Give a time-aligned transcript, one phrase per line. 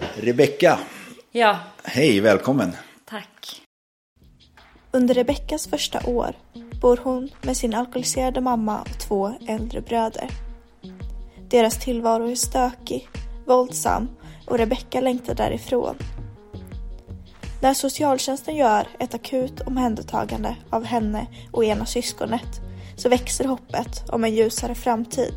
[0.00, 0.78] Rebecka,
[1.32, 2.72] Ja, hej, välkommen.
[3.04, 3.62] tack.
[4.90, 6.34] Under Rebeckas första år
[6.80, 10.30] bor hon med sin alkoholiserade mamma och två äldre bröder.
[11.48, 13.08] Deras tillvaro är stökig,
[13.46, 14.08] våldsam
[14.46, 15.96] och Rebecka längtar därifrån.
[17.62, 22.60] När socialtjänsten gör ett akut omhändertagande av henne och ena syskonet
[22.96, 25.34] så växer hoppet om en ljusare framtid.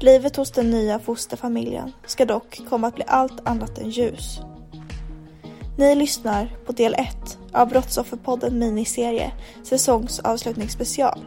[0.00, 4.40] Livet hos den nya fosterfamiljen ska dock komma att bli allt annat än ljus.
[5.78, 11.24] Ni lyssnar på del 1 av Brottsofferpodden miniserie säsongsavslutningsspecial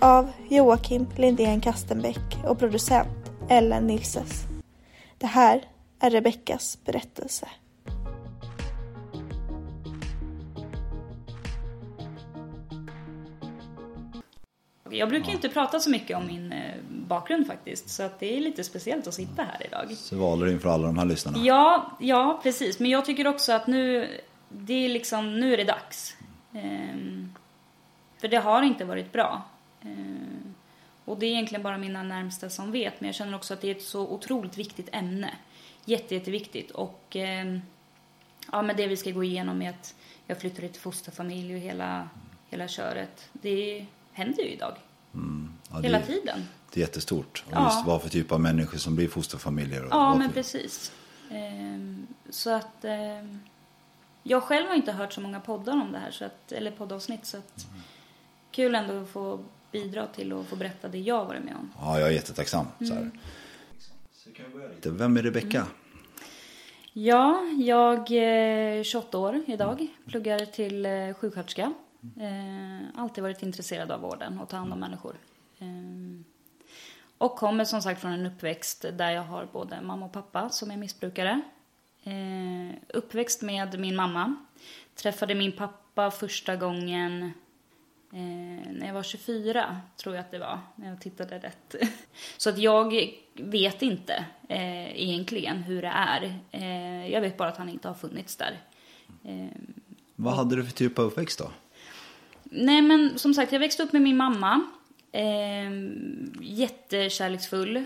[0.00, 3.08] av Joakim Lindén Kastenbäck och producent
[3.48, 4.42] Ellen Nilses.
[5.18, 5.64] Det här
[6.00, 7.48] är Rebeckas berättelse.
[14.92, 18.40] Jag brukar inte prata så mycket om min eh, bakgrund faktiskt, så att det är
[18.40, 19.96] lite speciellt att sitta här idag.
[19.96, 21.38] Så du inför alla de här lyssnarna.
[21.38, 22.78] Ja, ja, precis.
[22.78, 24.08] Men jag tycker också att nu,
[24.48, 26.16] det är liksom, nu är det dags.
[26.54, 27.34] Ehm,
[28.18, 29.42] för det har inte varit bra.
[29.82, 30.54] Ehm,
[31.04, 33.68] och det är egentligen bara mina närmsta som vet, men jag känner också att det
[33.68, 35.30] är ett så otroligt viktigt ämne.
[35.84, 36.70] Jätte, jätteviktigt.
[36.70, 37.60] Och ehm,
[38.52, 39.94] ja, men det vi ska gå igenom är att
[40.26, 42.08] jag flyttade till fosterfamilj och hela,
[42.50, 43.28] hela köret.
[43.32, 44.74] Det händer ju idag.
[45.70, 46.44] Ja, det, Hela tiden.
[46.72, 47.44] Det är jättestort.
[47.46, 47.64] Och Ja.
[47.64, 49.82] just vad för typ av människor som blir fosterfamiljer.
[49.84, 50.92] och Ja, men precis.
[51.30, 53.38] Ehm, så att ehm,
[54.22, 57.26] jag själv har inte hört så många poddar om det här, så att, eller poddavsnitt,
[57.26, 57.66] så att
[58.50, 61.72] kul ändå att få bidra till och få berätta det jag varit med om.
[61.80, 62.66] Ja, jag är jättetacksam.
[62.78, 63.10] Så Mm.
[64.12, 64.90] Så kan vi börja lite.
[64.90, 65.66] Vem är Rebecka?
[66.92, 71.72] Ja, jag är 28 år idag, pluggar till eh, sjuksköterska.
[72.20, 75.16] Eh, alltid varit intresserad av vården och ta hand om människor.
[75.58, 75.66] Eh,
[77.18, 80.70] och kommer som sagt från en uppväxt där jag har både mamma och pappa som
[80.70, 81.42] är missbrukare.
[82.04, 84.36] Eh, uppväxt med min mamma.
[84.94, 87.22] Träffade min pappa första gången
[88.12, 91.74] eh, när jag var 24, tror jag att det var, när jag tittade rätt.
[92.36, 96.38] Så att jag vet inte eh, egentligen hur det är.
[96.50, 98.60] Eh, jag vet bara att han inte har funnits där.
[99.24, 99.46] Eh,
[100.16, 101.50] Vad hade du för typ av uppväxt då?
[102.54, 104.60] Nej men som sagt, jag växte upp med min mamma.
[105.12, 105.70] Eh,
[106.40, 107.76] jättekärleksfull.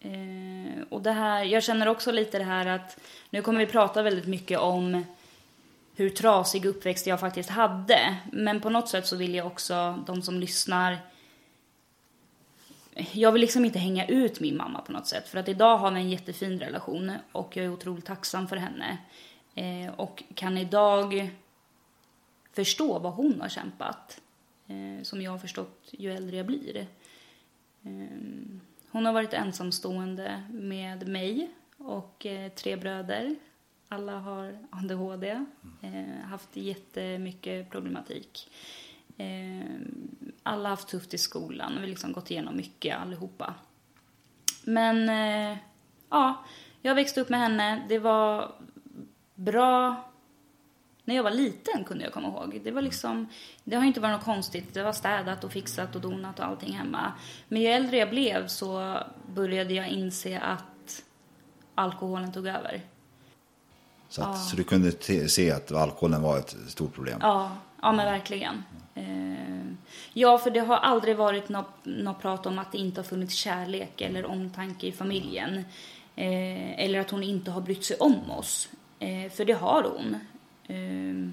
[0.00, 3.00] Eh, och det här, jag känner också lite det här att
[3.30, 5.04] nu kommer vi prata väldigt mycket om
[5.96, 8.16] hur trasig uppväxt jag faktiskt hade.
[8.32, 10.98] Men på något sätt så vill jag också, de som lyssnar,
[13.12, 15.28] jag vill liksom inte hänga ut min mamma på något sätt.
[15.28, 18.98] För att idag har vi en jättefin relation och jag är otroligt tacksam för henne.
[19.54, 21.30] Eh, och kan idag
[22.56, 24.20] förstå vad hon har kämpat.
[24.66, 26.76] Eh, som jag har förstått ju äldre jag blir.
[27.82, 27.90] Eh,
[28.90, 33.36] hon har varit ensamstående med mig och eh, tre bröder.
[33.88, 35.44] Alla har ADHD,
[35.82, 38.50] eh, haft jättemycket problematik.
[39.16, 39.70] Eh,
[40.42, 43.54] alla har haft tufft i skolan, vi har liksom gått igenom mycket allihopa.
[44.64, 45.58] Men eh,
[46.10, 46.44] ja,
[46.82, 47.82] jag växte upp med henne.
[47.88, 48.52] Det var
[49.34, 50.04] bra
[51.06, 52.60] när jag var liten kunde jag komma ihåg.
[52.64, 53.28] Det var liksom,
[53.64, 54.74] det har inte varit något konstigt.
[54.74, 57.12] Det var städat och fixat och donat och allting hemma.
[57.48, 58.98] Men ju äldre jag blev så
[59.34, 61.02] började jag inse att
[61.74, 62.80] alkoholen tog över.
[64.08, 64.92] Så, att, så du kunde
[65.28, 67.18] se att alkoholen var ett stort problem?
[67.22, 68.64] Ja, ja men verkligen.
[68.94, 69.72] Eh,
[70.12, 73.34] ja, för det har aldrig varit något, något prat om att det inte har funnits
[73.34, 75.56] kärlek eller omtanke i familjen.
[76.16, 78.68] Eh, eller att hon inte har brytt sig om oss.
[78.98, 80.16] Eh, för det har hon.
[80.68, 81.30] Eh,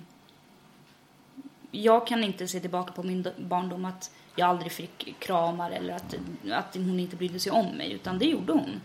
[1.71, 6.15] jag kan inte se tillbaka på min barndom att jag aldrig fick kramar eller att,
[6.51, 8.81] att hon inte brydde sig om mig, utan det gjorde hon.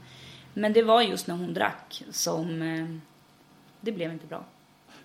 [0.55, 2.87] Men det var just när hon drack som eh,
[3.81, 4.45] det blev inte bra.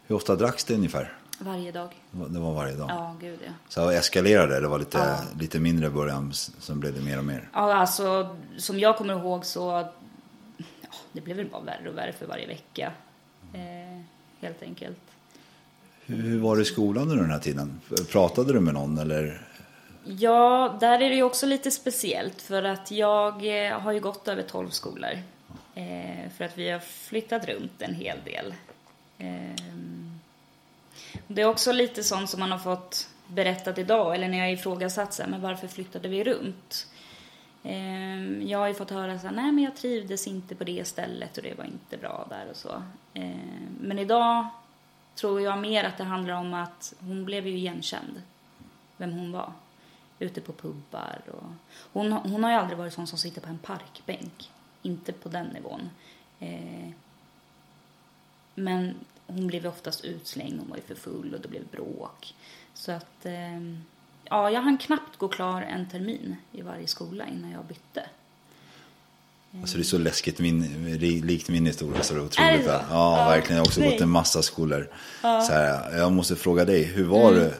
[0.05, 1.17] Hur ofta dracks det ungefär?
[1.39, 1.93] Varje dag.
[2.11, 2.89] Det var varje dag.
[2.89, 3.51] Ja, gud ja.
[3.69, 4.59] Så eskalerade det?
[4.59, 7.49] Det var lite, lite mindre i början, sen blev det mer och mer.
[7.53, 9.93] Ja, alltså som jag kommer ihåg så ja,
[11.11, 12.91] det blev väl bara värre och värre för varje vecka.
[13.53, 14.01] Eh,
[14.41, 14.99] helt enkelt.
[16.05, 17.81] Hur, var det i skolan under den här tiden?
[18.11, 19.41] Pratade du med någon eller?
[20.05, 24.27] Ja, där är det ju också lite speciellt för att jag eh, har ju gått
[24.27, 25.11] över 12 skolor.
[25.75, 28.53] Eh, för att vi har flyttat runt en hel del.
[29.17, 30.19] Ehm,
[31.27, 35.13] det är också lite sånt som man har fått berättat idag, eller när jag ifrågasatt
[35.13, 36.87] så här, men varför flyttade vi runt?
[37.63, 40.87] Ehm, jag har ju fått höra så här, nej men jag trivdes inte på det
[40.87, 42.83] stället och det var inte bra där och så.
[43.13, 44.47] Ehm, men idag
[45.15, 48.21] tror jag mer att det handlar om att hon blev ju igenkänd,
[48.97, 49.53] vem hon var
[50.19, 51.21] ute på pubbar.
[51.27, 51.49] Och
[51.93, 54.51] hon, hon har ju aldrig varit sån som sitter på en parkbänk.
[54.81, 55.89] Inte på den nivån.
[56.39, 56.89] Eh,
[58.55, 58.95] men
[59.27, 62.35] hon blev oftast utslängd, hon var ju för full och det blev bråk.
[62.73, 63.59] Så att, eh,
[64.23, 68.09] ja, jag hann knappt gå klar en termin i varje skola innan jag bytte.
[69.61, 72.03] Alltså det är så läskigt, min, likt min historia.
[72.03, 72.67] Så det är otroligt.
[72.67, 72.73] Är?
[72.73, 73.55] Ja, Ja, verkligen.
[73.57, 73.91] Jag har också nej.
[73.91, 74.89] gått en massa skolor.
[75.21, 77.43] Så här, jag måste fråga dig, hur var Mm.
[77.43, 77.53] det?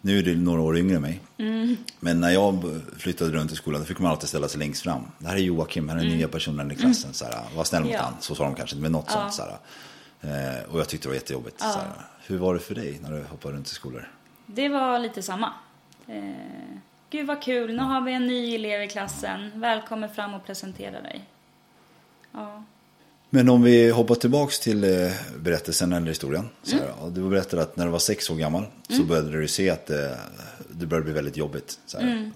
[0.00, 1.20] Nu är du några år yngre än mig.
[1.38, 1.76] Mm.
[2.00, 5.02] Men när jag flyttade runt i skolan, fick man alltid ställa sig längst fram.
[5.18, 7.14] Det här är Joakim, här är den nya personen i klassen.
[7.14, 8.00] Så här, var snäll mot Mm.
[8.00, 8.04] Ja.
[8.04, 8.14] han.
[8.20, 9.34] Så sa de kanske inte, men något sånt.
[9.34, 9.58] Så här.
[10.58, 11.60] Eh, och jag tyckte det var jättejobbigt.
[11.60, 11.86] Så här.
[12.26, 14.08] Hur var det för dig när du hoppade runt i skolor?
[14.46, 15.52] Det var lite samma.
[17.10, 19.50] Eh, Gud vad kul, nu har vi en ny elev i klassen.
[19.54, 21.24] Välkommen fram och presentera dig.
[22.32, 22.64] Ja.
[23.30, 26.48] Men om vi hoppar tillbaks till eh, berättelsen eller historien.
[26.62, 26.84] Så Mm.
[26.88, 29.70] här, och du berättade att när du var sex år gammal så började du se
[29.70, 30.18] att det,
[30.70, 31.78] det började bli väldigt jobbigt.
[31.86, 31.98] Så.
[31.98, 32.30] Mm.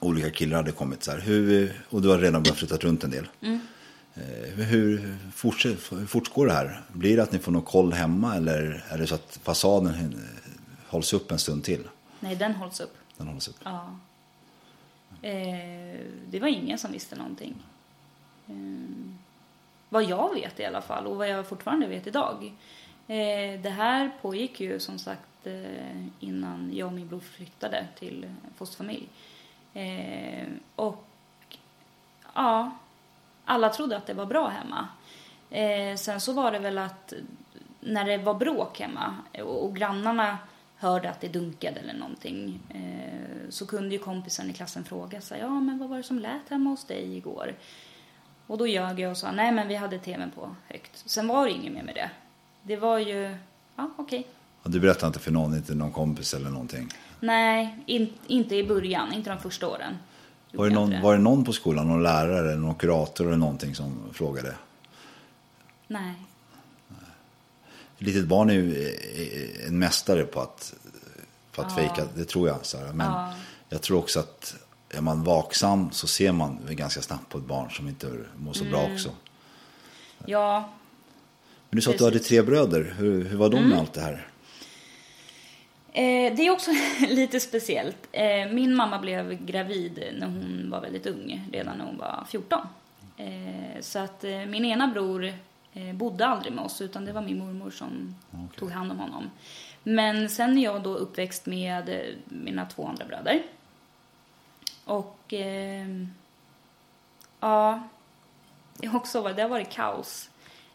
[0.00, 1.18] Olika killar hade kommit så här.
[1.18, 3.28] Hur, och du har redan börjat flytta runt en del.
[3.40, 3.60] Mm.
[4.14, 6.80] Eh, hur, fortsätt, hur fortgår det här?
[6.92, 10.50] Blir det att ni får någon koll hemma eller är det så att fasaden eh,
[10.86, 11.88] hålls upp en stund till?
[12.20, 12.94] Nej, den hålls upp.
[13.16, 13.60] Den hålls upp.
[13.64, 13.96] Ja.
[15.22, 17.54] Eh, det var ingen som visste någonting.
[18.46, 18.54] Eh,
[19.88, 22.52] vad jag vet i alla fall och vad jag fortfarande vet idag.
[23.06, 28.34] Eh, det här pågick ju som sagt eh, innan jag och min bror flyttade till
[28.56, 29.08] fosterfamilj.
[29.74, 30.46] Eh,
[30.76, 31.04] och
[32.34, 32.70] ja,
[33.44, 34.88] alla trodde att det var bra hemma.
[35.50, 37.12] Eh, sen så var det väl att
[37.80, 40.38] när det var bråk hemma och, och grannarna
[40.76, 45.40] hörde att det dunkade eller någonting eh, så kunde ju kompisen i klassen fråga sig,
[45.40, 47.54] ja men vad var det som lät hemma hos dig igår?
[48.46, 51.02] Och då ljög jag och sa, nej men vi hade tvn på högt.
[51.06, 52.10] Sen var det inget mer med det.
[52.62, 53.36] Det var ju,
[53.76, 54.26] ja okej.
[54.62, 56.88] Och du berättade inte för någon, inte någon kompis eller någonting?
[57.20, 59.98] Nej, in, inte i början, inte de första åren.
[60.52, 63.74] Var det, någon, var det någon på skolan, någon lärare eller någon kurator eller någonting
[63.74, 64.54] som frågade?
[65.86, 66.14] Nej.
[67.98, 70.74] Ett litet barn är ju eh, en mästare på att,
[71.52, 72.66] på att fejka, det tror jag.
[72.66, 72.92] Så här.
[72.92, 73.12] Men
[73.68, 74.56] jag tror också att
[74.90, 78.64] är man vaksam så ser man ganska snabbt på ett barn som inte mår så
[78.64, 78.94] bra Mm.
[78.94, 79.10] också.
[80.26, 80.70] Ja,
[81.70, 82.16] Men du sa att du hade.
[82.16, 82.24] Mm.
[82.24, 84.28] tre bröder, hur, hur var de med allt det här?
[85.92, 86.70] Eh, det är också
[87.08, 87.96] lite speciellt.
[88.12, 92.60] Eh, min mamma blev gravid när hon var väldigt ung, redan när hon var 14.
[93.16, 95.32] Eh, så att eh, min ena bror
[95.94, 98.14] bodde aldrig med oss, utan det var min mormor som
[98.58, 99.30] tog hand om honom.
[99.82, 103.42] Men sen är jag då uppväxt med eh, mina två andra bröder.
[104.84, 105.86] Och eh,
[107.40, 107.82] ja,
[108.78, 110.30] det har också varit, det har varit kaos.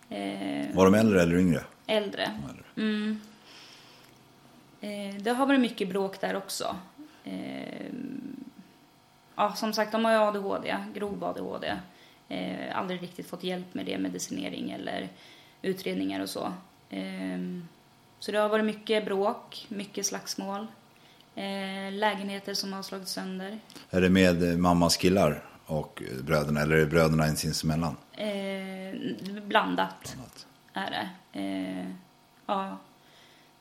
[0.09, 1.63] Eh, Var de äldre eller yngre?
[1.87, 2.31] äldre.
[2.77, 3.19] Mm.
[4.81, 6.75] Eh, det har varit mycket bråk där också.
[7.23, 7.91] Eh,
[9.35, 11.77] ja, som sagt, de har ju ADHD, grov ADHD.
[12.29, 15.09] Eh, aldrig riktigt fått hjälp med det, medicinering eller
[15.61, 16.53] utredningar och så.
[16.89, 17.39] Eh,
[18.19, 20.67] så det har varit mycket bråk, mycket slagsmål.
[21.35, 23.59] Eh, lägenheter som har slagits sönder.
[23.89, 27.95] Är det med mammas killar och bröderna eller är det bröderna sinsemellan?
[28.11, 28.99] Eh,
[29.43, 30.17] blandat
[30.73, 31.39] är det.
[31.39, 31.87] Eh,
[32.45, 32.77] ja.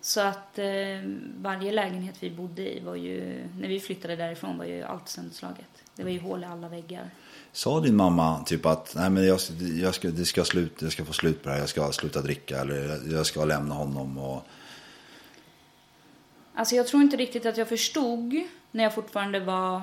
[0.00, 0.66] Så att eh,
[1.37, 5.82] varje lägenhet vi bodde i var ju, när vi flyttade därifrån var ju allt sönderslaget.
[5.94, 7.10] Det var ju hål i alla väggar.
[7.58, 9.38] Sa din mamma typ att Nej, men jag,
[9.82, 12.22] jag, ska, det ska slut, jag ska få slut på det här, jag ska sluta
[12.22, 14.42] dricka eller jag ska lämna honom och
[16.54, 18.34] Alltså jag tror inte riktigt att jag förstod
[18.70, 19.82] när jag fortfarande var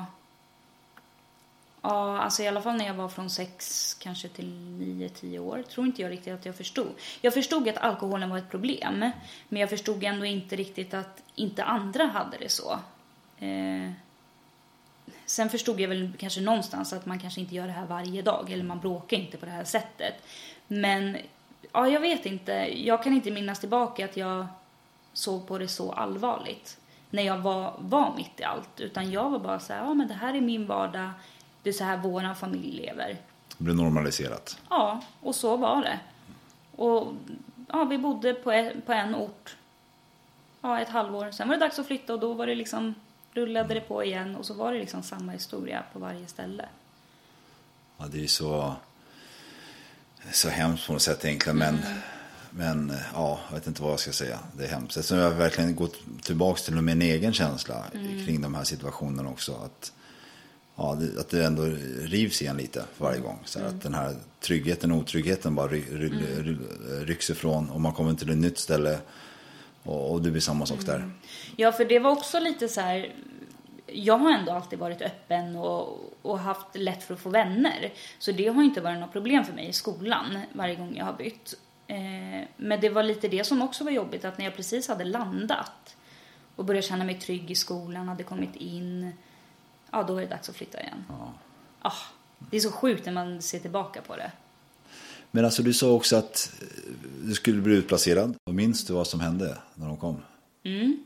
[1.82, 5.64] Ja, alltså i alla fall när jag var från sex kanske till nio, tio år.
[5.70, 6.92] Tror inte jag riktigt att jag förstod.
[7.22, 9.12] Jag förstod att alkoholen var ett problem.
[9.50, 12.80] Men jag förstod ändå inte riktigt att inte andra hade det så.
[13.40, 13.92] Eh,
[15.26, 18.52] sen förstod jag väl kanske någonstans att man kanske inte gör det här varje dag
[18.52, 20.14] eller man bråkar inte på det här sättet.
[20.68, 21.18] Men
[21.72, 22.52] ja, jag vet inte.
[22.86, 24.48] Jag kan inte minnas tillbaka att jag
[25.14, 26.78] såg på det så allvarligt
[27.10, 28.80] när jag var, var mitt i allt.
[28.80, 31.10] Utan jag var bara så här, ja men det här är min vardag,
[31.64, 33.18] det är så här vår familj lever.
[33.58, 34.58] Det blev normaliserat.
[34.70, 36.00] Ja, och så var det.
[36.76, 37.14] Och
[37.68, 39.56] ja, vi bodde på en, på en ort
[40.62, 41.32] ja, ett halvår.
[41.32, 42.96] Sen var det dags att flytta och då var det liksom,
[43.36, 46.66] rullade det på igen och så var det liksom samma historia på varje ställe.
[47.98, 48.76] Ja, det är så,
[50.32, 51.58] så hemskt på något sätt egentligen.
[51.58, 51.78] Men,
[52.50, 54.40] men ja, jag vet inte vad jag ska säga.
[54.58, 54.98] Det är hemskt.
[54.98, 57.84] Eftersom jag verkligen gått tillbaka till min egen känsla
[58.26, 59.56] kring de här situationerna också.
[59.66, 59.92] Att,
[60.76, 61.64] ja, det, att det ändå
[62.00, 63.40] rivs igen lite varje gång.
[63.46, 66.58] Så här, Att den här tryggheten och otryggheten bara ry, ry, ry,
[67.06, 67.70] rycks ifrån.
[67.70, 69.00] Och man kommer till ett nytt ställe
[69.86, 71.12] och, och det blir samma sak där.
[71.56, 73.14] Ja, för det var också lite så här.
[73.88, 77.94] Jag har ändå alltid varit öppen och, och haft lätt för att få vänner.
[78.20, 81.14] Så det har inte varit något problem för mig i skolan varje gång jag har
[81.14, 81.54] bytt.
[81.88, 85.04] Eh, men det var lite det som också var jobbigt, att när jag precis hade
[85.04, 85.96] landat
[86.56, 89.12] och började känna mig trygg i skolan, hade kommit in,
[89.92, 91.06] ja då är det dags att flytta igen.
[91.82, 91.92] Ah,
[92.40, 94.32] det är så sjukt när man ser tillbaka på det.
[95.36, 96.68] Men alltså du sa också att eh,
[97.24, 98.36] du skulle bli utplacerad.
[98.44, 100.22] Och minns du vad som hände när de kom?
[100.64, 101.04] Mm.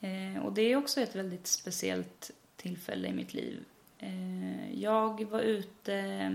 [0.00, 3.64] Eh, och det är också ett väldigt speciellt tillfälle i mitt liv.
[3.98, 6.30] Eh, jag var ute, eh,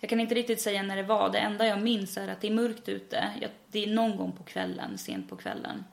[0.00, 1.30] jag kan inte riktigt säga när det var.
[1.30, 3.30] Det enda jag minns är att det är mörkt ute.
[3.40, 5.84] Jag, det är någon gång på kvällen, sent på kvällen.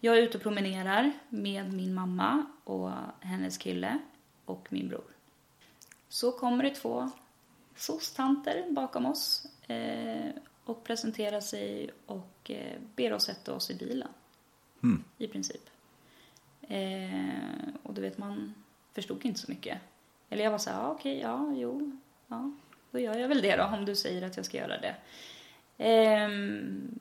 [0.00, 3.98] Jag är ute och promenerar med min mamma och hennes kille
[4.44, 5.04] och min bror.
[6.08, 7.10] Så kommer det två
[7.80, 10.30] soc-tanter bakom oss eh,
[10.64, 14.08] och presenterar sig och eh, ber oss sätta oss i bilen.
[15.18, 15.70] I princip.
[16.60, 18.54] Eh, och du vet, man
[18.92, 19.78] förstod inte så mycket.
[20.28, 22.52] Eller jag var så här, ja, okej, ja, jo, ja,
[22.90, 24.96] då gör jag väl det då, om du säger att jag ska göra det.
[25.78, 26.98] Ehm,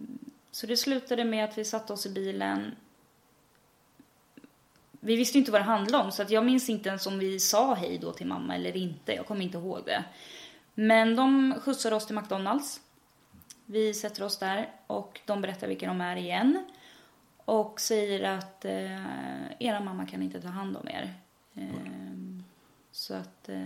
[0.51, 2.75] så det slutade med att vi satte oss i bilen.
[4.99, 7.39] Vi visste inte vad det handlade om, så att jag minns inte ens om vi
[7.39, 9.13] sa hej då till mamma eller inte.
[9.13, 10.03] Jag kommer inte ihåg det.
[10.79, 12.81] Men de skjutsade oss till McDonalds.
[13.65, 16.65] Vi sätter oss där och de berättar vilka de är igen.
[17.45, 21.13] Och säger att eh, era mamma kan inte ta hand om er.
[21.53, 21.65] Eh,
[22.91, 23.57] så att eh,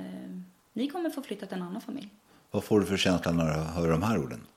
[0.74, 2.10] ni kommer få flytta till en annan familj.
[2.51, 4.48] Vad får du för känsla när du hör de här orden?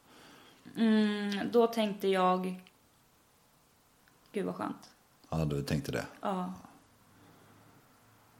[0.76, 2.62] Mm, då tänkte jag,
[4.32, 4.90] gud vad skönt.
[5.30, 6.06] Ja, du tänkte det.
[6.20, 6.52] Ja.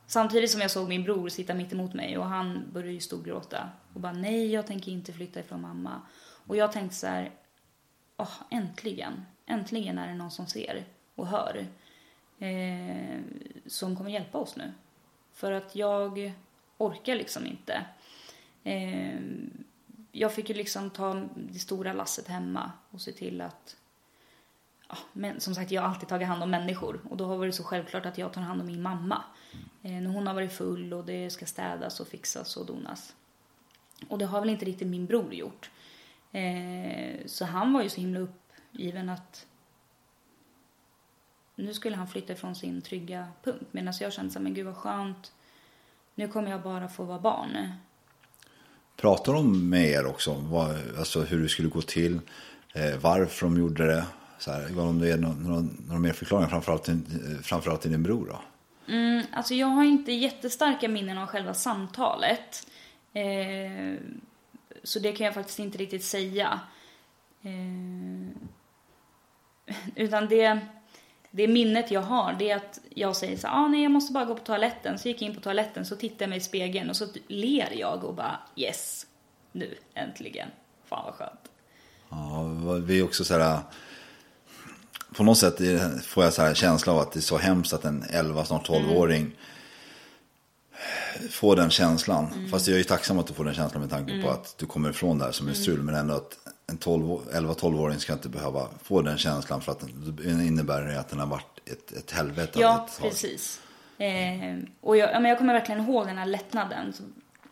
[0.07, 3.71] Samtidigt som jag såg min bror sitta mitt emot mig och han började ju storgråta.
[3.95, 6.01] Och bara nej, jag tänker inte flytta ifrån mamma.
[6.47, 7.31] Och jag tänkte så här,
[8.17, 9.27] åh, äntligen.
[9.47, 10.85] Äntligen är det någon som ser
[11.15, 11.67] och hör.
[12.39, 13.21] Eh,
[13.67, 14.73] som kommer hjälpa oss nu.
[15.33, 16.33] För att jag
[16.77, 17.87] orkar liksom inte.
[18.65, 19.21] Eh,
[20.13, 23.77] jag fick ju liksom ta det stora lasset hemma och se till att
[24.89, 27.39] ja, men som sagt, jag har alltid tagit hand om människor och då har det
[27.39, 29.25] varit så självklart att jag tar hand om min mamma.
[29.83, 33.15] Eh, när hon har varit full och det ska städas och fixas och donas.
[34.09, 35.71] Och det har väl inte riktigt min bror gjort.
[36.33, 39.47] Eh, så han var ju så himla uppgiven att
[41.55, 43.67] nu skulle han flytta ifrån sin trygga punkt.
[43.71, 45.33] Medan jag kände så här, men gud vad skönt.
[46.15, 47.73] Nu kommer jag bara få vara barn.
[48.97, 52.21] Pratar de med er också om vad, alltså hur det skulle gå till?
[52.75, 54.07] Eh, varför de gjorde det?
[54.39, 57.01] Så här, de det några, några, några mer förklaringar framförallt till,
[57.43, 58.41] framförallt till din bror då?
[58.93, 62.67] Mm, alltså jag har inte jättestarka minnen av själva samtalet.
[63.13, 63.95] Eh,
[64.83, 66.61] så det kan jag faktiskt inte riktigt säga.
[67.43, 68.29] Eh,
[69.95, 70.59] utan det,
[71.31, 74.25] det minnet jag har, det är att jag säger så ah, nej jag måste bara
[74.25, 74.99] gå på toaletten.
[74.99, 77.73] Så gick jag in på toaletten, så tittade jag mig i spegeln och så ler
[77.79, 79.07] jag och bara yes,
[79.53, 80.49] nu äntligen.
[80.85, 81.51] Fan vad skönt.
[82.09, 82.43] Ja,
[82.87, 83.61] vi är också så här...
[85.17, 85.59] På något sätt
[86.05, 88.69] får jag så här känsla av att det är så hemskt att en 11, snart
[88.69, 89.33] 12-åring
[91.31, 92.49] får den känslan.
[92.51, 94.67] Fast jag är ju tacksam att du får den känslan med tanke på att du
[94.67, 95.83] kommer ifrån det här som en strul.
[95.83, 100.97] Men ändå att en 11-12-åring ska inte behöva få den känslan för att det innebär
[100.97, 102.61] att den har varit ett, ett helvete.
[102.61, 103.61] Ja, ett precis.
[103.99, 106.93] Eh, och jag, ja, men jag kommer verkligen ihåg den här lättnaden.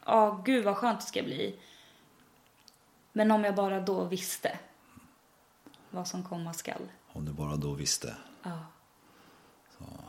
[0.06, 1.54] Ja, gud vad skönt det ska bli.
[3.12, 4.58] Men om jag bara då visste
[5.90, 6.88] vad som komma skall.
[7.14, 8.14] Om du bara då visste.
[8.42, 8.66] Ja.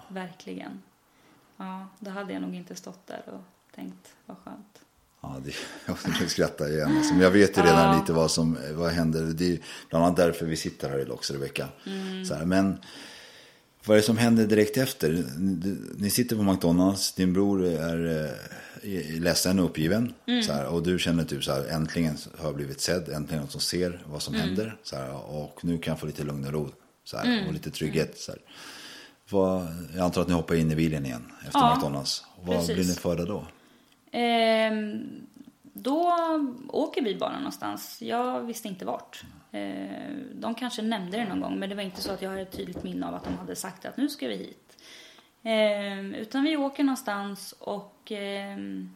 [0.08, 0.82] Verkligen.
[1.58, 3.42] Ja, då hade jag nog inte stått där och
[3.76, 4.80] tänkt vad skönt.
[5.22, 5.54] Ja, det,
[6.20, 6.98] jag skrattar igen.
[6.98, 8.00] Alltså, men jag vet ju redan Ja.
[8.00, 9.22] lite vad som vad händer.
[9.22, 9.60] Det är
[9.90, 11.68] bland annat därför vi sitter här idag också, Rebecka.
[11.86, 12.26] Mm.
[12.26, 12.78] Så här, men
[13.86, 15.26] Vad är det som händer direkt efter?
[15.98, 18.26] Ni, sitter på McDonalds, din bror är
[18.84, 20.14] eh, ledsen och uppgiven.
[20.46, 23.52] Så här, och du känner typ så här, äntligen har jag blivit sedd, äntligen någon
[23.52, 24.78] som ser vad som händer.
[24.84, 26.70] Så här, och nu kan jag få lite lugn och ro.
[27.06, 28.18] Så här, Och lite trygghet.
[28.18, 28.42] Så här.
[29.30, 32.26] Vad, jag antar att ni hoppar in i bilen igen efter Ja, McDonalds.
[32.42, 32.76] Vad precis.
[32.76, 33.46] blir ni förda då?
[34.12, 35.28] Ehm,
[35.74, 36.14] då
[36.70, 38.02] åker vi bara någonstans.
[38.02, 39.24] Jag visste inte vart.
[39.52, 42.38] Ehm, de kanske nämnde det någon gång, men det var inte så att jag har
[42.38, 44.78] ett tydligt minne av att de hade sagt att nu ska vi hit.
[45.44, 48.96] Ehm, utan vi åker någonstans och ehm,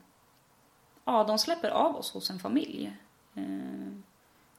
[1.06, 2.94] ja, de släpper av oss hos en familj.
[3.36, 4.04] Ehm,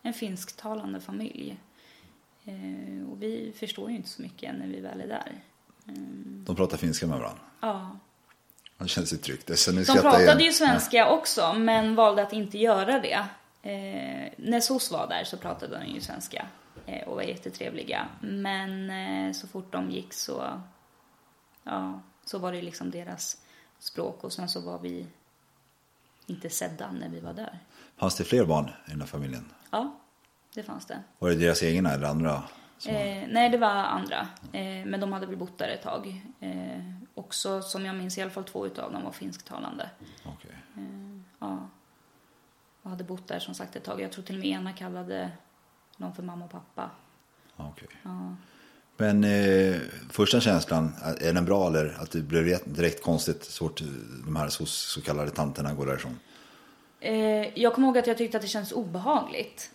[0.02, 1.58] en finsktalande familj.
[2.44, 5.42] Ehm, och vi förstår ju inte så mycket när vi väl är där.
[6.46, 7.42] De pratar finska med varandra.
[7.60, 7.96] Ja.
[8.78, 9.46] Det känns ju tryggt.
[9.46, 10.38] De pratade igen.
[10.40, 13.26] ju svenska också, men valde att inte göra det.
[13.62, 16.46] Eh, när SOS var där så pratade de ju svenska
[16.86, 18.08] eh, och var jättetrevliga.
[18.20, 20.60] Men eh, så fort de gick så,
[21.64, 23.36] ja, så var det liksom deras
[23.78, 25.06] språk och sen så var vi
[26.26, 27.58] inte sedda när vi var där.
[27.96, 29.52] Fanns det fler barn i den här familjen?
[29.70, 29.99] Ja,
[30.54, 31.02] det fanns det.
[31.18, 32.42] Var det deras egna eller andra?
[32.78, 34.28] som- Eh, nej, det var andra.
[34.52, 36.22] Eh, men de hade väl bott där ett tag.
[36.40, 36.80] Eh,
[37.14, 39.90] också, som jag minns, i alla fall två utav dem var finsktalande.
[40.24, 40.56] Okej.
[41.38, 41.68] Ja.
[42.82, 44.00] Och hade bott där som sagt ett tag.
[44.00, 45.30] Jag tror till och med ena kallade
[45.96, 46.90] någon för mamma och pappa.
[47.56, 47.88] Okej.
[48.96, 49.76] Men eh,
[50.10, 53.80] första känslan, är den bra eller att det blev direkt konstigt så fort
[54.24, 56.18] de här så, så kallade tanterna går därifrån?
[57.00, 59.70] Eh, jag kommer ihåg att jag tyckte att det kändes obehagligt.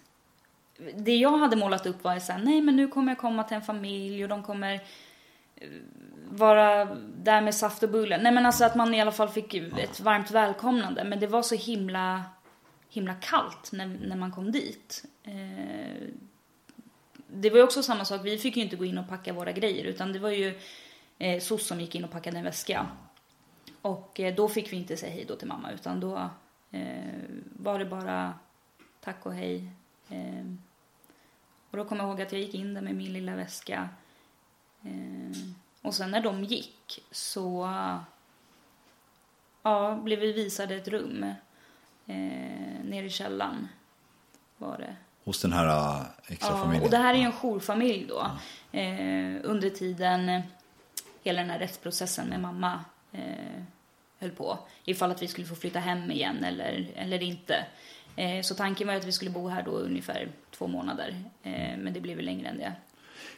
[0.95, 3.55] Det jag hade målat upp var så här, nej men nu kommer jag komma till
[3.55, 4.73] en familj och de kommer
[5.55, 5.69] eh,
[6.29, 6.85] vara
[7.17, 8.17] där med saft och bulle.
[8.17, 11.03] Nej men alltså att man i alla fall fick ett varmt välkomnande.
[11.03, 12.23] Men det var så himla,
[12.89, 15.05] himla kallt när, när man kom dit.
[15.23, 16.07] Eh,
[17.27, 19.51] det var ju också samma sak, vi fick ju inte gå in och packa våra
[19.51, 20.59] grejer utan det var ju
[21.17, 22.87] eh, SOS som gick in och packade en väska.
[23.81, 26.29] Och eh, då fick vi inte säga hej då till mamma utan då
[26.71, 26.79] eh,
[27.59, 28.33] var det bara
[28.99, 29.69] tack och hej.
[30.09, 30.45] Eh,
[31.75, 33.89] och då kommer jag ihåg att jag gick in där med min lilla väska.
[34.83, 35.37] Eh,
[35.81, 37.69] och sen när de gick så
[39.63, 41.23] ja, blev vi visade ett rum
[42.05, 42.15] eh,
[42.83, 43.67] nere i källaren.
[44.57, 44.95] Var det.
[45.23, 46.83] Hos den här äh, extra Ja, familjen?
[46.83, 48.31] och det här är ju en jourfamilj då.
[48.71, 50.41] Eh, under tiden eh,
[51.23, 53.63] hela den här rättsprocessen med mamma eh,
[54.19, 54.59] höll på.
[54.85, 57.65] Ifall att vi skulle få flytta hem igen eller, eller inte.
[58.15, 61.23] Eh, så tanken var att vi skulle bo här då ungefär två månader.
[61.43, 62.73] Eh, men det blev väl längre än det.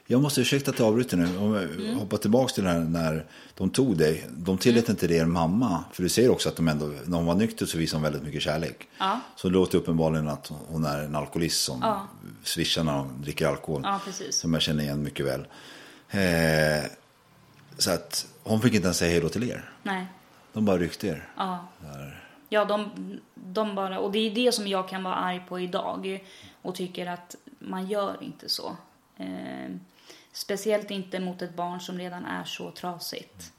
[0.09, 1.37] Jag måste ursäkta att jag avbryter nu.
[1.37, 1.97] Om Mm.
[1.97, 3.25] hoppar tillbaka till det här när
[3.57, 4.25] de tog dig.
[4.37, 4.91] De tillät Mm.
[4.91, 5.83] inte dig er mamma.
[5.93, 8.23] För du säger också att de ändå, när hon var nykter så visade hon väldigt
[8.23, 8.87] mycket kärlek.
[8.97, 9.19] Ja.
[9.35, 12.07] Så det låter uppenbarligen att hon är en alkoholist som Ja.
[12.43, 13.81] swishar när hon dricker alkohol.
[13.83, 13.99] Ja.
[14.29, 15.47] Som jag känner igen mycket väl.
[16.09, 16.89] Eh,
[17.77, 19.69] så att hon fick inte ens säga hej då till er.
[19.83, 20.05] Nej.
[20.53, 21.27] De bara ryckte er.
[21.37, 21.67] Ja.
[22.49, 22.91] Ja, de,
[23.33, 26.25] de bara, och det är det som jag kan vara arg på idag
[26.61, 28.77] och tycker att man gör inte så.
[29.17, 29.69] Eh,
[30.31, 33.53] speciellt inte mot ett barn som redan är så trasigt.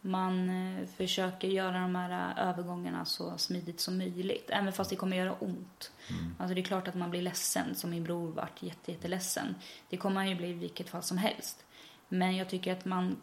[0.00, 4.96] Man eh, försöker göra de här eh, övergångarna så smidigt som möjligt, även fast det
[4.96, 5.92] kommer göra ont.
[6.38, 9.54] Alltså det är klart att man blir ledsen, som min bror vart jätte, jätteledsen.
[9.88, 11.64] Det kommer han ju bli i vilket fall som helst.
[12.08, 13.16] Men jag tycker att man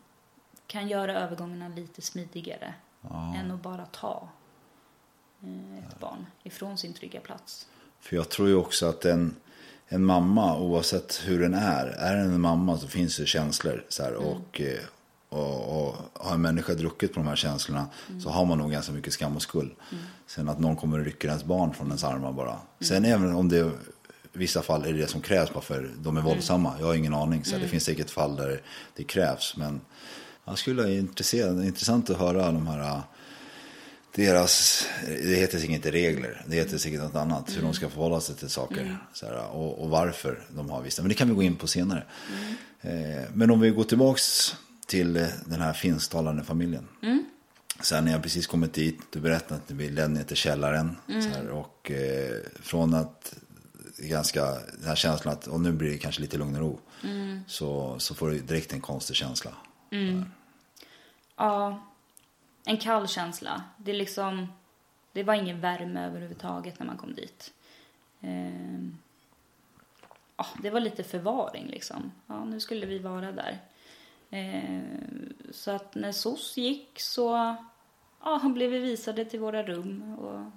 [0.68, 2.74] kan göra övergångarna lite smidigare
[3.36, 4.30] än att bara ta
[5.80, 7.68] ett barn ifrån sin trygga plats.
[8.00, 9.36] För jag tror ju också att en,
[9.88, 13.86] en mamma, oavsett hur den är, är den en mamma så finns det känslor.
[13.90, 14.80] Så här, och, eh,
[15.30, 17.88] och, och har en människa druckit på de här känslorna
[18.24, 19.72] så har man nog ganska mycket skam och skuld.
[20.28, 22.60] Sen att någon kommer och rycker ens barn från ens armar bara.
[22.80, 26.22] Sen även om det i vissa fall är det som krävs bara för de är
[26.22, 26.74] våldsamma.
[26.80, 27.46] Jag har ingen aning.
[27.46, 28.62] Så det finns säkert fall där
[28.96, 29.58] det krävs.
[29.58, 29.82] Men
[30.46, 33.02] jag skulle vara intresserad, intressant att höra de här
[34.18, 38.22] deras, det heter säkert inte regler, det heter säkert något annat, hur de ska förhålla
[38.22, 38.98] sig till saker.
[39.14, 41.68] Så här, och, och varför de har vissa, men det kan vi gå in på
[41.68, 42.04] senare.
[42.82, 45.14] Eh, men om vi går tillbaks till
[45.46, 46.88] den här finsktalande familjen.
[47.82, 50.96] Sen när jag precis kommit dit, du berättade att ni ledde ner till källaren.
[51.08, 53.34] Så här, och eh, från att
[53.98, 56.80] ganska, den här känslan att och nu blir det kanske lite lugn och ro.
[57.48, 59.52] Så, så får du direkt en konstig känsla.
[61.38, 61.88] Ja,
[62.68, 63.64] en kall känsla.
[63.78, 64.48] Det är liksom,
[65.12, 67.54] det var ingen värme överhuvudtaget när man kom dit.
[68.22, 68.80] Eh,
[70.38, 72.12] ja, det var lite förvaring liksom.
[72.28, 73.60] Ja, nu skulle vi vara där.
[74.30, 74.82] Eh,
[75.52, 77.56] så att när SOS gick så
[78.24, 80.52] ja, blev vi visade till våra rum och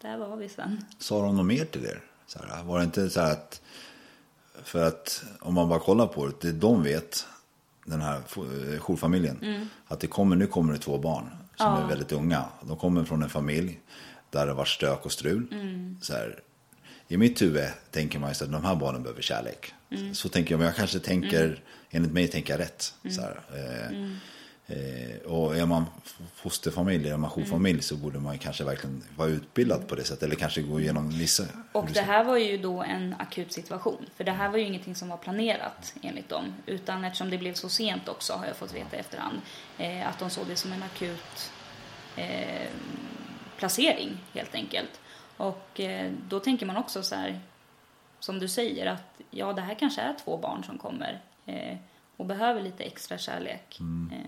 [0.00, 0.84] där var vi sen.
[0.98, 2.02] Sa de något mer till er?
[2.26, 3.62] Så här, var det inte så att,
[4.62, 7.26] för att om man bara kollar på det, det de vet,
[7.84, 9.68] den här eh, jourfamiljen.
[9.86, 12.44] Att det kommer, nu kommer det två barn som är väldigt unga.
[12.62, 13.80] De kommer från en familj
[14.30, 15.46] där det var stök och strul.
[16.00, 16.38] Så här,
[17.08, 19.74] I mitt huvud tänker man ju att de här barnen behöver kärlek.
[20.12, 22.94] Så tänker jag, men jag kanske tänker, enligt mig tänker jag rätt.
[23.10, 24.10] Så här, eh, Eh,
[25.24, 25.84] och är man
[26.34, 30.22] fosterfamilj, är man jourfamilj så borde man kanske verkligen vara utbildad på det sättet.
[30.22, 31.44] Eller kanske gå igenom vissa...
[31.72, 34.06] Och det här var ju då en akut situation.
[34.16, 36.54] För det här var ju ingenting som var planerat enligt dem.
[36.66, 39.40] Utan eftersom det blev så sent också har jag fått veta i efterhand.
[39.78, 41.52] Eh, att de såg det som en akut
[42.16, 42.68] eh,
[43.56, 45.00] placering helt enkelt.
[45.36, 47.40] Och eh, då tänker man också så här,
[48.20, 51.20] som du säger, att ja det här kanske är två barn som kommer.
[51.46, 51.76] Eh,
[52.22, 53.80] och behöver lite extra kärlek.
[54.12, 54.18] Eh,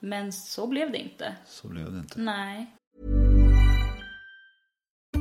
[0.00, 1.36] men så blev det inte.
[1.46, 2.20] Så blev det inte.
[2.20, 2.76] Nej.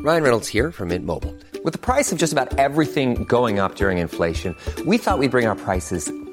[0.05, 1.35] Ryan Reynolds here from Mint Mobile.
[1.65, 5.47] With the price of just about everything going up during inflation, we thought we'd bring
[5.49, 6.11] our prices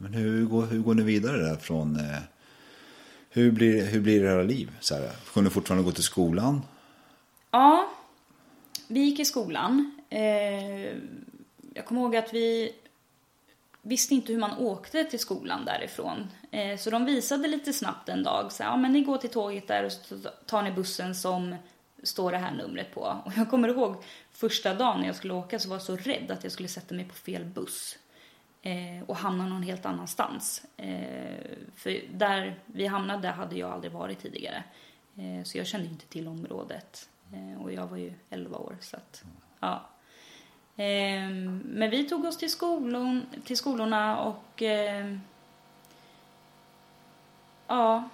[0.00, 1.96] Men hur går, hur går ni vidare där från...
[1.96, 2.18] Eh,
[3.30, 4.70] hur, blir, hur blir era liv?
[4.80, 6.62] Så här, får ni fortfarande gå till skolan?
[7.50, 7.90] Ja,
[8.88, 9.90] vi gick i skolan.
[10.10, 10.96] Eh,
[11.74, 12.72] jag kommer ihåg att vi
[13.82, 16.26] visste inte hur man åkte till skolan därifrån.
[16.50, 18.52] Eh, så de visade lite snabbt en dag.
[18.52, 21.54] Så, ja, men ni går till tåget där och så tar ni bussen som
[22.02, 23.22] står det här numret på.
[23.24, 23.96] Och jag kommer ihåg
[24.32, 26.94] första dagen när jag skulle åka så var jag så rädd att jag skulle sätta
[26.94, 27.97] mig på fel buss.
[28.68, 30.62] Eh, och hamna någon helt annanstans.
[30.76, 34.64] Eh, för där vi hamnade hade jag aldrig varit tidigare.
[35.16, 37.08] Eh, så jag kände inte till området.
[37.32, 39.24] Eh, och jag var ju 11 år så att,
[39.60, 39.88] ja.
[40.76, 41.28] Eh,
[41.64, 45.16] men vi tog oss till, skolon, till skolorna och eh,
[47.66, 48.08] ja,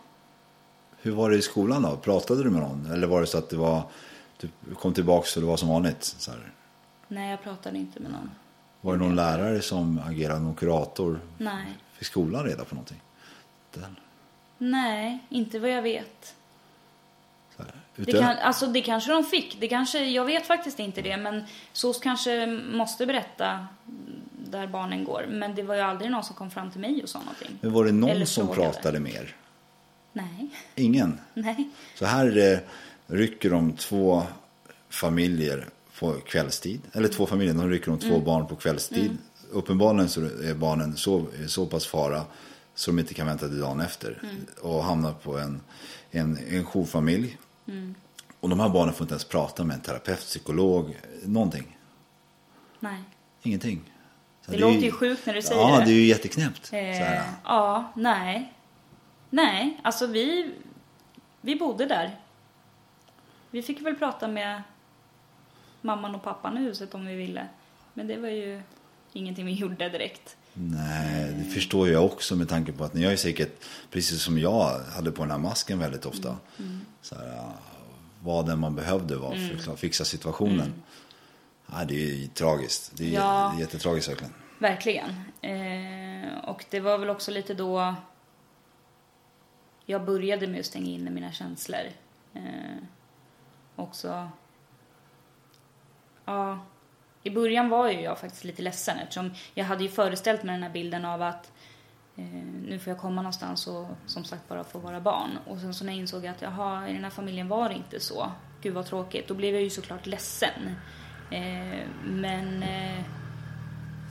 [1.00, 1.96] Hur var det i skolan då?
[1.96, 2.86] Pratade du med någon?
[2.92, 3.82] Eller var det så att det var...
[4.60, 6.04] Du kom tillbaka och det var som vanligt?
[6.04, 6.52] Så här.
[7.08, 8.30] nej jag pratade inte med någon.
[8.84, 11.20] Var det någon lärare som agerade någon kurator?
[11.38, 11.66] Nej.
[11.92, 13.00] Fick skolan reda på någonting?
[13.74, 13.96] Den,
[14.58, 16.34] Nej, inte vad jag vet.
[17.96, 19.60] Det, kan, alltså det kanske de fick.
[19.60, 21.16] Det kanske, jag vet faktiskt inte det.
[21.16, 23.66] Men SOS kanske måste berätta
[24.32, 25.26] där barnen går.
[25.30, 27.58] Men det var ju aldrig någon som kom fram till mig och sa någonting.
[27.60, 28.72] Men var det någon Eller som frågade.
[28.72, 29.36] pratade mer?
[30.12, 30.50] Nej.
[30.74, 31.20] Ingen?
[31.34, 31.68] Nej.
[31.94, 32.58] Så här eh,
[33.06, 34.22] rycker de två
[34.88, 35.68] familjer
[35.98, 36.80] på kvällstid.
[36.92, 38.24] Eller två familjer, de rycker de två Mm.
[38.24, 39.18] barn på kvällstid.
[39.50, 42.22] Uppenbarligen så är barnen så, så pass fara
[42.74, 44.18] så de inte kan vänta till dagen efter.
[44.22, 44.46] Mm.
[44.62, 45.60] Och hamnar på en,
[46.10, 47.38] en, en jourfamilj.
[47.68, 47.94] Mm.
[48.40, 51.76] Och de här barnen får inte ens prata med en terapeut, psykolog, någonting.
[52.80, 52.98] Nej.
[53.42, 53.92] Ingenting.
[54.44, 55.84] Så Det är låter ju sjukt när du säger ja, det.
[55.84, 56.72] det är ju jätteknäppt.
[56.72, 58.52] Eh, ja, nej.
[59.30, 60.50] Nej, alltså vi,
[61.40, 62.18] vi bodde där.
[63.50, 64.62] Vi fick väl prata med
[65.84, 67.48] mamman och pappan i huset om vi ville.
[67.94, 68.62] Men det var ju
[69.12, 70.36] ingenting vi gjorde direkt.
[70.54, 74.38] Nej, det förstår jag också med tanke på att ni har ju säkert, precis som
[74.38, 76.36] jag, hade på den här masken väldigt ofta.
[76.58, 76.80] Mm.
[77.02, 77.50] Så här,
[78.22, 80.72] vad det man behövde var för att fixa situationen.
[81.72, 82.92] Ja, det är ju tragiskt.
[82.96, 83.20] Det är Mm.
[83.22, 83.52] Ja.
[83.56, 84.32] jä- jättetragiskt verkligen.
[84.58, 85.10] Verkligen.
[85.40, 87.94] Eh, och det var väl också lite då
[89.86, 91.80] jag började med att stänga in mina känslor.
[92.34, 92.42] Eh,
[93.76, 94.28] också...
[96.24, 96.58] Ja,
[97.22, 100.62] i början var ju jag faktiskt lite ledsen eftersom jag hade ju föreställt mig den
[100.62, 101.52] här bilden av att
[102.16, 102.24] eh,
[102.68, 105.38] nu får jag komma någonstans och som sagt bara få vara barn.
[105.46, 108.00] Och sen så när jag insåg att jaha, i den här familjen var det inte
[108.00, 108.32] så.
[108.62, 109.28] Gud vad tråkigt.
[109.28, 110.76] Då blev jag ju såklart ledsen.
[111.30, 113.04] Eh, men eh,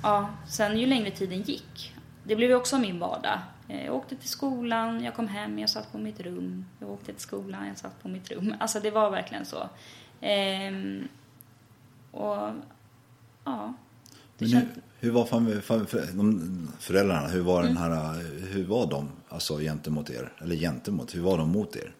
[0.03, 1.95] ja, sen ju längre tiden gick.
[2.23, 3.39] Det blev ju också min vardag.
[3.67, 6.65] Eh, jag åkte till skolan, jag kom hem, jag satt på mitt rum.
[6.79, 8.55] Jag åkte till skolan, jag satt på mitt rum.
[8.59, 9.69] Alltså det var verkligen så.
[10.21, 11.07] Ehm,
[12.13, 12.51] och
[13.43, 13.73] ja.
[14.37, 14.67] Men hur,
[14.99, 18.15] hur var fam, fam, de, föräldrarna, hur var, den här,
[18.53, 20.33] hur var de alltså, gentemot er?
[20.41, 21.95] Eller gentemot, hur var de mot er?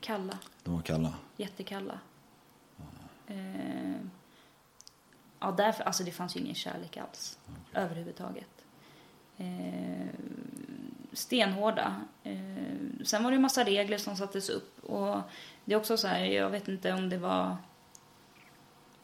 [0.00, 0.38] Kalla.
[0.64, 1.14] De var kalla.
[1.36, 1.98] Jättekalla.
[3.26, 3.96] Eh,
[5.40, 7.38] ja, därför, alltså det fanns ju ingen kärlek alls.
[7.74, 8.64] Överhuvudtaget.
[9.36, 10.08] Eh,
[11.12, 12.00] stenhårda.
[12.22, 14.84] Eh, sen var det ju massa regler som sattes upp.
[14.84, 15.20] Och
[15.64, 17.56] det är också så här, jag vet inte om det var eh,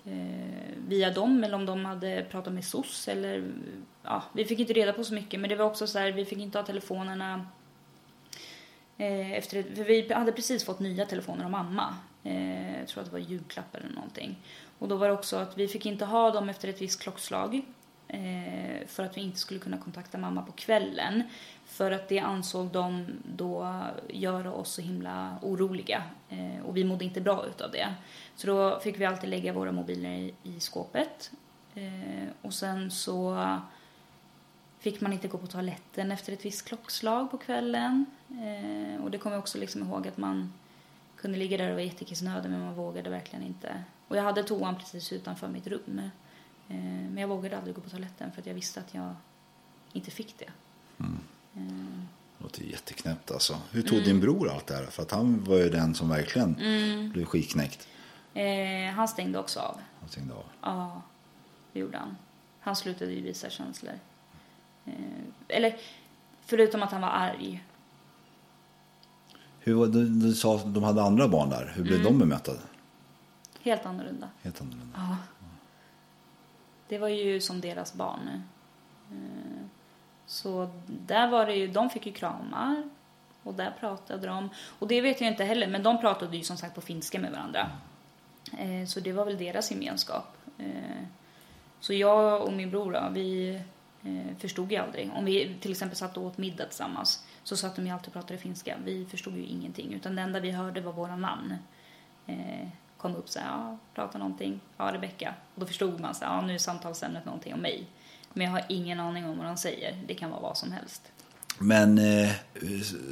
[0.07, 3.53] Eh, via dem eller om de hade pratat med SOS eller
[4.03, 6.25] ja, vi fick inte reda på så mycket men det var också så här, vi
[6.25, 7.47] fick inte ha telefonerna
[8.97, 11.97] eh, efter för vi hade precis fått nya telefoner av mamma.
[12.25, 14.37] Eh, jag tror att det var julklapp eller någonting.
[14.79, 17.63] Och då var det också att vi fick inte ha dem efter ett visst klockslag
[18.09, 21.23] eh, för att vi inte skulle kunna kontakta mamma på kvällen.
[21.65, 26.03] För att det ansåg de då göra oss så himla oroliga.
[26.29, 27.95] Eh, och vi mådde inte bra utav det.
[28.37, 31.31] Så då fick vi alltid lägga våra mobiler i, i skåpet.
[31.75, 33.47] Eh, och sen så
[34.79, 38.07] fick man inte gå på toaletten efter ett visst klockslag på kvällen.
[38.31, 40.53] Eh, och det kommer jag också liksom ihåg att man
[41.17, 43.83] kunde ligga där och vara jättekissnödig men man vågade verkligen inte.
[44.09, 46.11] Och jag hade toan precis utanför mitt rum.
[46.69, 49.15] Eh, men jag vågade aldrig gå på toaletten för att jag visste att jag
[49.93, 50.51] inte fick det.
[51.53, 53.59] Det låter jätteknäppt alltså.
[53.71, 54.87] Hur tog din bror allt det här?
[54.87, 56.55] För att han var ju den som verkligen
[57.13, 57.89] blev skitknäckt.
[58.35, 59.81] Eh, han stängde också av.
[60.01, 60.45] Han stängde av.
[60.63, 61.03] Ja,
[61.73, 62.17] det gjorde han.
[62.61, 63.93] Han slutade ju visa känslor.
[64.85, 64.93] Eh,
[65.49, 65.77] eller,
[66.41, 67.65] förutom att han var arg.
[69.59, 71.73] Hur du, du sa att de hade andra barn där.
[71.77, 72.53] Hur blev de bemötta?
[73.61, 74.29] Helt annorlunda.
[74.43, 74.87] Helt annorlunda.
[74.97, 75.17] Ja.
[76.89, 78.43] Det var ju som deras barn.
[79.11, 79.67] Eh,
[80.27, 82.89] så där var det ju, de fick ju kramar.
[83.43, 84.49] Och där pratade de.
[84.79, 87.33] Och det vet jag inte heller, men de pratade ju som sagt på finska med
[87.33, 87.71] varandra.
[88.59, 90.37] Eh, så det var väl deras gemenskap.
[90.59, 91.03] Eh,
[91.81, 93.61] så jag och min bror då, vi
[94.39, 95.11] förstod ju aldrig.
[95.15, 98.13] Om vi till exempel satt och åt middag tillsammans så satt de ju alltid och
[98.13, 98.77] pratade finska.
[98.85, 101.55] Vi förstod ju ingenting, utan det enda vi hörde var våra namn.
[102.99, 105.35] Kom upp så här, ja, prata någonting, ja, Rebecka.
[105.55, 107.87] Och då förstod man så här, ja, nu är samtalsämnet någonting om mig.
[108.33, 110.03] Men jag har ingen aning om vad de säger.
[110.09, 111.03] Det kan vara vad som helst.
[111.59, 112.31] Men eh,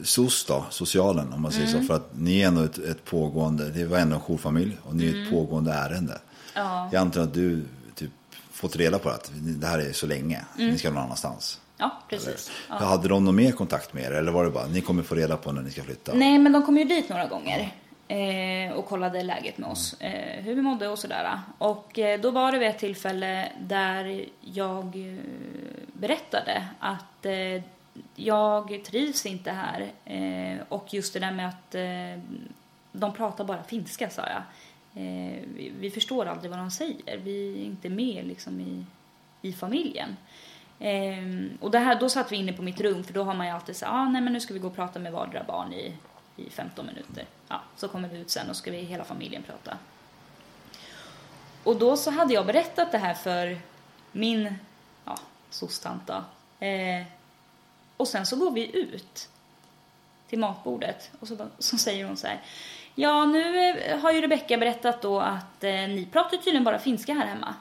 [0.04, 1.80] SOS då, socialen om man säger Mm.
[1.82, 1.86] så.
[1.86, 5.06] För att ni är ändå ett, ett pågående, det var ändå en jourfamilj och ni
[5.08, 6.12] är ett pågående ärende.
[6.12, 6.66] Mm.
[6.68, 6.88] Ja.
[6.92, 8.10] Jag antar att du typ
[8.50, 10.70] fått reda på att det här är så länge, Mm.
[10.70, 11.60] ni ska någon annanstans.
[11.76, 12.50] Ja, precis.
[12.68, 12.74] Ja.
[12.74, 15.36] Hade de någon mer kontakt med er eller var det bara, ni kommer få reda
[15.36, 16.12] på när ni ska flytta?
[16.14, 17.74] Nej, men de kom ju dit några gånger
[18.08, 21.40] Eh, och kollade läget med oss, eh, hur vi mådde och sådär.
[21.58, 25.18] Och eh, då var det vid ett tillfälle där jag eh,
[25.92, 27.62] berättade att eh,
[28.14, 29.92] jag trivs inte här.
[30.04, 32.22] Eh, och just det där med att eh,
[32.92, 34.42] de pratar bara finska, sa jag.
[35.02, 37.18] Eh, vi, vi förstår aldrig vad de säger.
[37.18, 38.84] Vi är inte med liksom i,
[39.42, 40.16] i familjen.
[40.78, 43.46] Eh, och det här, då satt vi inne på mitt rum för då har man
[43.46, 45.72] ju alltid så ah, nej men nu ska vi gå och prata med vardera barn
[45.72, 45.92] i,
[46.36, 47.26] i 15 minuter.
[47.48, 49.78] Ja, så kommer vi ut sen och ska vi hela familjen prata.
[51.64, 53.58] Och då så hade jag berättat det här för
[54.12, 54.54] min,
[55.04, 55.18] ja,
[55.50, 56.24] sostant då.
[56.66, 57.02] Eh,
[57.96, 59.28] och sen så går vi ut
[60.28, 62.42] till matbordet och så, så säger hon så här.
[62.94, 67.14] Ja, nu eh, har ju Rebecka berättat då att eh, ni pratar tydligen bara finska
[67.14, 67.54] här hemma.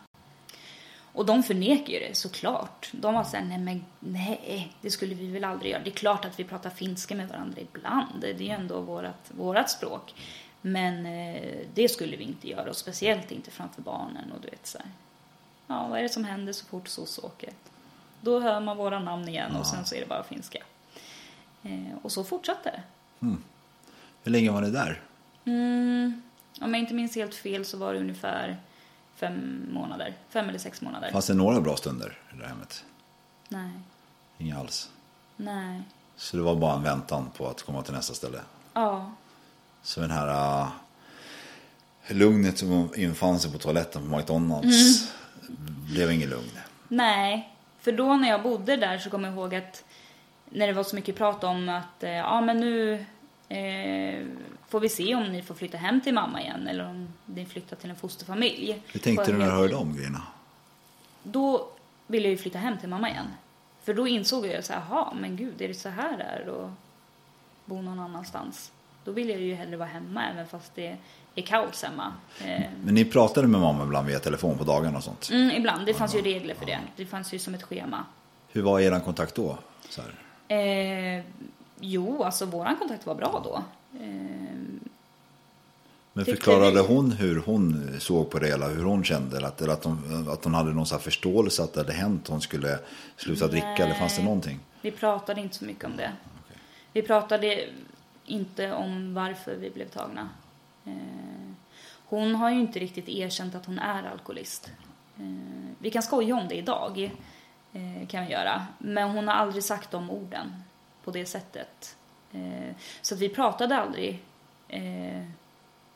[1.13, 2.89] Och de förnekar ju det såklart.
[2.91, 5.84] De var såhär, nej men nej, det skulle vi väl aldrig göra.
[5.84, 8.21] Det är klart att vi pratar finska med varandra ibland.
[8.21, 10.13] Det är ju ändå vårat, vårat språk.
[10.62, 14.67] Men eh, det skulle vi inte göra och speciellt inte framför barnen och du vet
[14.67, 14.88] så här.
[15.67, 17.49] Ja, vad är det som händer så fort SOS åker?
[18.21, 20.60] Då hör man våra namn igen och sen så är det bara finska.
[21.63, 22.82] Eh, och så fortsatte det.
[24.23, 25.02] Hur länge var ni där?
[25.45, 26.21] Mm,
[26.62, 28.58] om jag inte minns helt fel så var det ungefär
[29.15, 30.13] fem månader.
[30.30, 31.12] Fem eller sex månader.
[31.12, 32.84] Fanns det några bra stunder i det hemmet?
[33.49, 33.71] Nej,
[34.38, 34.89] Inga alls.
[35.36, 35.82] nej.
[36.15, 38.39] Så det var bara en väntan på att komma till nästa ställe.
[38.73, 39.12] Ja,
[39.82, 40.69] Så den här uh,
[42.10, 45.12] lugnet som infann sig på toaletten på McDonalds
[45.93, 46.52] blev ingen lugn.
[46.88, 47.49] nej.
[47.80, 49.84] För då när jag bodde där så kommer jag ihåg att
[50.49, 53.06] när det var så mycket prat om att eh, ja men nu
[53.49, 54.26] eh,
[54.74, 57.76] får vi se om ni får flytta hem till mamma igen eller om ni flyttar
[57.76, 58.82] till en fosterfamilj.
[58.88, 60.22] Hur tänkte du när du hörde de grejerna?
[61.24, 61.68] Då
[62.08, 63.26] ville jag ju flytta hem till mamma igen.
[63.84, 66.66] För då insåg jag så här, jaha, men gud, är det så här det är
[66.66, 66.72] att
[67.66, 68.72] bo någon annanstans?
[69.04, 70.98] Då vill jag ju hellre vara hemma även fast det
[71.36, 72.14] är kaos hemma.
[72.46, 75.30] Eh, Men ni pratade med mamma ibland via telefon på dagarna och sånt.
[75.32, 76.80] mm, ibland, det fanns ju regler för det.
[76.96, 78.06] Det fanns ju som ett schema.
[78.52, 79.58] Hur var er kontakt då?
[79.90, 80.14] Så här.
[80.58, 81.24] Eh,
[81.80, 83.64] jo, alltså våran kontakt var bra då.
[86.13, 89.38] Men förklarade hon hur hon såg på det hela, hur hon kände?
[89.38, 91.93] Eller att, eller att, hon, att hon hade någon så här förståelse att det hade
[91.93, 92.79] hänt, hon skulle
[93.17, 94.25] sluta dricka eller fanns det Nej.
[94.25, 94.60] någonting?
[94.82, 96.12] Vi pratade inte så mycket om det.
[96.93, 97.69] Vi pratade
[98.25, 100.29] inte om varför vi blev tagna.
[100.86, 100.93] Eh,
[102.06, 104.71] hon har ju inte riktigt erkänt att hon är alkoholist.
[105.17, 105.23] Eh,
[105.79, 107.12] vi kan skoja om det idag,
[107.73, 108.65] eh, kan vi göra.
[108.77, 110.63] Men hon har aldrig sagt de orden
[111.03, 111.95] på det sättet.
[112.34, 114.19] Eh, så att vi pratade aldrig
[114.67, 115.24] eh,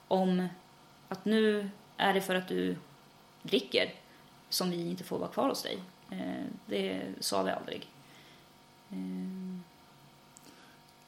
[0.07, 0.47] om
[1.09, 2.75] att nu är det för att du
[3.41, 3.93] dricker
[4.49, 5.77] som vi inte får vara kvar hos dig.
[6.11, 7.87] Eh, det sa vi aldrig.
[8.89, 9.47] Eh,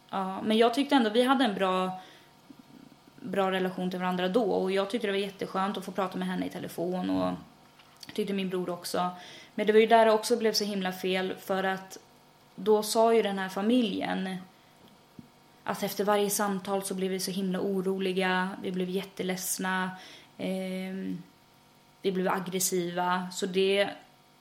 [0.09, 2.01] Ja, men jag tyckte ändå vi hade en bra,
[3.15, 6.27] bra relation till varandra då och jag tyckte det var jätteskönt att få prata med
[6.27, 7.33] henne i telefon och
[8.13, 9.09] tyckte min bror också.
[9.55, 11.97] Men det var ju där det också blev så himla fel för att
[12.55, 14.37] då sa ju den här familjen
[15.63, 19.91] att efter varje samtal så blev vi så himla oroliga, vi blev jätteledsna,
[20.37, 21.15] eh,
[22.01, 23.27] vi blev aggressiva.
[23.31, 23.89] Så det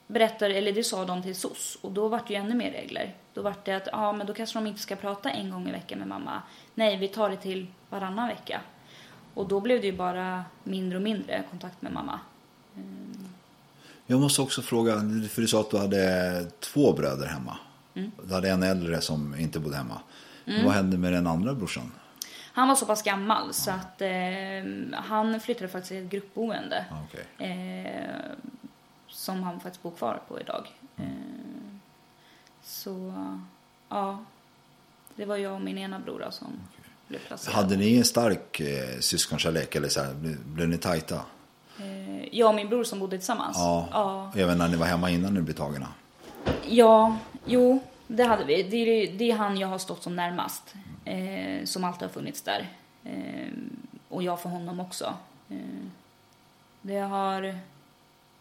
[0.07, 3.15] berättade, eller det sa de till SOS och då var det ju ännu mer regler.
[3.35, 5.73] Då var det att, ja men då kanske de inte ska prata en gång i
[5.73, 6.43] veckan med mamma.
[6.75, 8.61] Nej, vi tar det till varannan vecka.
[9.35, 12.21] Och då blev det ju bara mindre och mindre kontakt med mamma.
[14.07, 14.95] Jag måste också fråga,
[15.31, 17.57] för du sa att du hade två bröder hemma.
[17.95, 18.11] Mm.
[18.25, 20.01] Du hade en äldre som inte bodde hemma.
[20.49, 21.93] Men vad hände med den andra brorsan?
[22.53, 24.09] Han var så pass gammal så att eh,
[24.93, 26.85] han flyttade faktiskt till ett gruppboende.
[26.91, 27.49] Ah, okej.
[27.51, 28.31] Eh,
[29.09, 30.67] som han faktiskt bor kvar på idag.
[30.97, 31.05] Eh,
[32.63, 33.13] så
[33.89, 34.19] ja,
[35.17, 36.47] det var jag och min ena bror som
[37.09, 37.57] blev placerade.
[37.63, 41.21] Hade ni en stark eh, syskonkärlek eller så här, blev, blev ni tajta?
[41.81, 43.57] Eh, jag och min bror som bodde tillsammans?
[43.57, 43.89] Ja.
[43.93, 45.89] Ja, Även när ni var hemma innan ni blev tagna?
[46.69, 48.63] ja jo, det hade vi.
[48.63, 50.75] Det är, det är han jag har stått som närmast.
[51.05, 52.69] Eh, som alltid har funnits där.
[53.05, 53.53] Eh,
[54.09, 55.15] och jag för honom också.
[55.49, 55.87] Eh,
[56.83, 57.59] det har...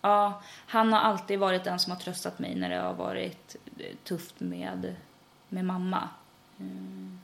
[0.01, 3.95] Ja, han har alltid varit den som har tröstat mig när det har varit eh,
[4.03, 4.95] tufft med,
[5.49, 6.09] med mamma.
[6.59, 6.65] Eh,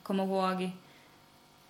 [0.03, 0.71] Kommer ihåg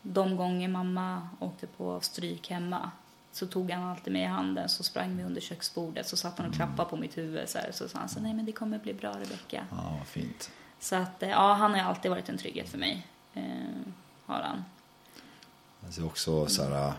[0.02, 2.92] de gånger mamma åkte på stryk hemma
[3.32, 6.48] så tog han alltid mig i handen så sprang vi under köksbordet så satt han
[6.48, 8.80] och klappade på mitt huvud så, här, så sa han så nej men det kommer
[8.80, 9.66] bli bra Rebecka.
[9.72, 10.52] Ja, vad fint.
[10.84, 13.08] Så att eh, ja, han har ju alltid varit en trygghet för mig.
[13.34, 13.44] Eh,
[14.26, 14.64] har han.
[15.86, 16.94] Alltså också så här,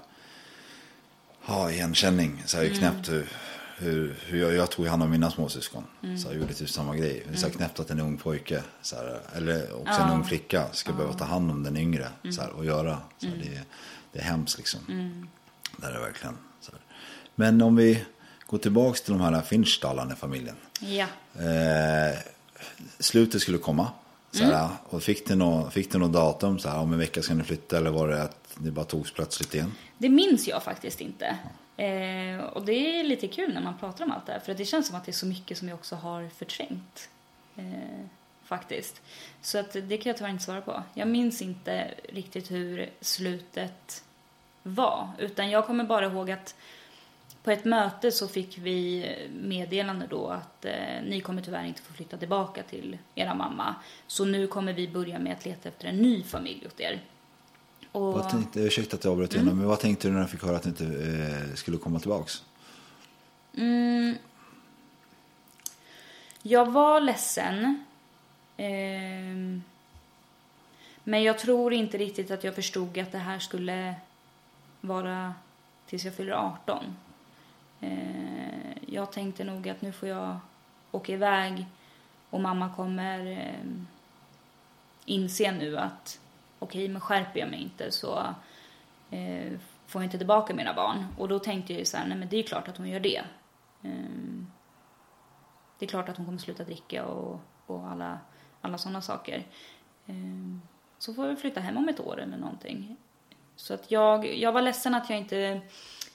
[1.46, 2.42] ja, igenkänning.
[2.46, 2.78] Så här, Mm.
[2.78, 3.28] knäppt hur,
[3.76, 5.84] hur, hur jag, jag tog hand om mina småsyskon.
[6.02, 6.18] Mm.
[6.18, 7.26] Så jag gjorde typ samma grej.
[7.34, 10.92] Så här, knäppt att en ung pojke, så här, eller också en ung flicka, ska
[10.92, 12.32] behöva ta hand om den yngre Mm.
[12.32, 12.98] så här, och göra.
[13.18, 13.60] Så här, det,
[14.12, 14.80] det är hemskt liksom.
[15.76, 16.38] Det är det verkligen.
[16.60, 16.80] Så här.
[17.34, 18.04] Men om vi
[18.46, 20.56] går tillbaka till de här Finchdallarna familjen.
[20.80, 21.06] Ja.
[21.38, 22.18] Eh,
[22.98, 23.88] slutet skulle komma.
[24.30, 26.58] Så här, Och fick du något, datum?
[26.58, 29.12] Så här, om en vecka ska ni flytta eller var det att ni bara togs
[29.12, 29.72] plötsligt igen?
[29.98, 31.36] Det minns jag faktiskt inte.
[31.76, 34.40] Eh, och det är lite kul när man pratar om allt det här.
[34.40, 37.08] För det känns som att det är så mycket som jag också har förträngt.
[37.56, 37.64] Eh,
[38.44, 39.02] faktiskt.
[39.42, 40.82] Så att det kan jag tyvärr inte svara på.
[40.94, 44.04] Jag minns inte riktigt hur slutet
[44.62, 45.08] var.
[45.18, 46.54] Utan jag kommer bara ihåg att
[47.44, 49.06] på ett möte så fick vi
[49.42, 50.72] meddelande då att eh,
[51.04, 53.74] ni kommer tyvärr inte få flytta tillbaka till era mamma.
[54.06, 57.00] Så nu kommer vi börja med att leta efter en ny familj åt er.
[57.92, 59.46] Och, Vad tänkte, ursäkta att jag avbröt Mm.
[59.46, 61.98] igen, men vad tänkte du när du fick höra att du inte eh, skulle komma
[62.00, 62.42] tillbaks?
[63.56, 64.14] Mm.
[66.42, 67.84] Jag var ledsen.
[68.56, 69.62] Ehm,
[71.04, 73.94] men jag tror inte riktigt att jag förstod att det här skulle
[74.80, 75.34] vara
[75.86, 76.96] tills jag fyller 18.
[77.84, 80.38] Eh, jag tänkte nog att nu får jag
[80.92, 81.66] åka iväg
[82.30, 83.70] och mamma kommer eh,
[85.04, 86.20] inse nu att
[86.58, 88.34] okej, men skärper jag mig inte så
[89.10, 89.52] eh,
[89.86, 91.06] får jag inte tillbaka mina barn.
[91.18, 92.88] Och då tänkte jag ju så här, nej men det är ju klart att hon
[92.88, 93.22] gör det.
[93.82, 94.50] Ehm,
[95.78, 98.18] det är klart att hon kommer sluta dricka och, och alla,
[98.60, 99.46] alla sådana saker.
[100.06, 100.62] Ehm,
[100.98, 102.96] så får vi flytta hem om ett år eller någonting.
[103.56, 105.60] Så att jag, jag var ledsen att jag inte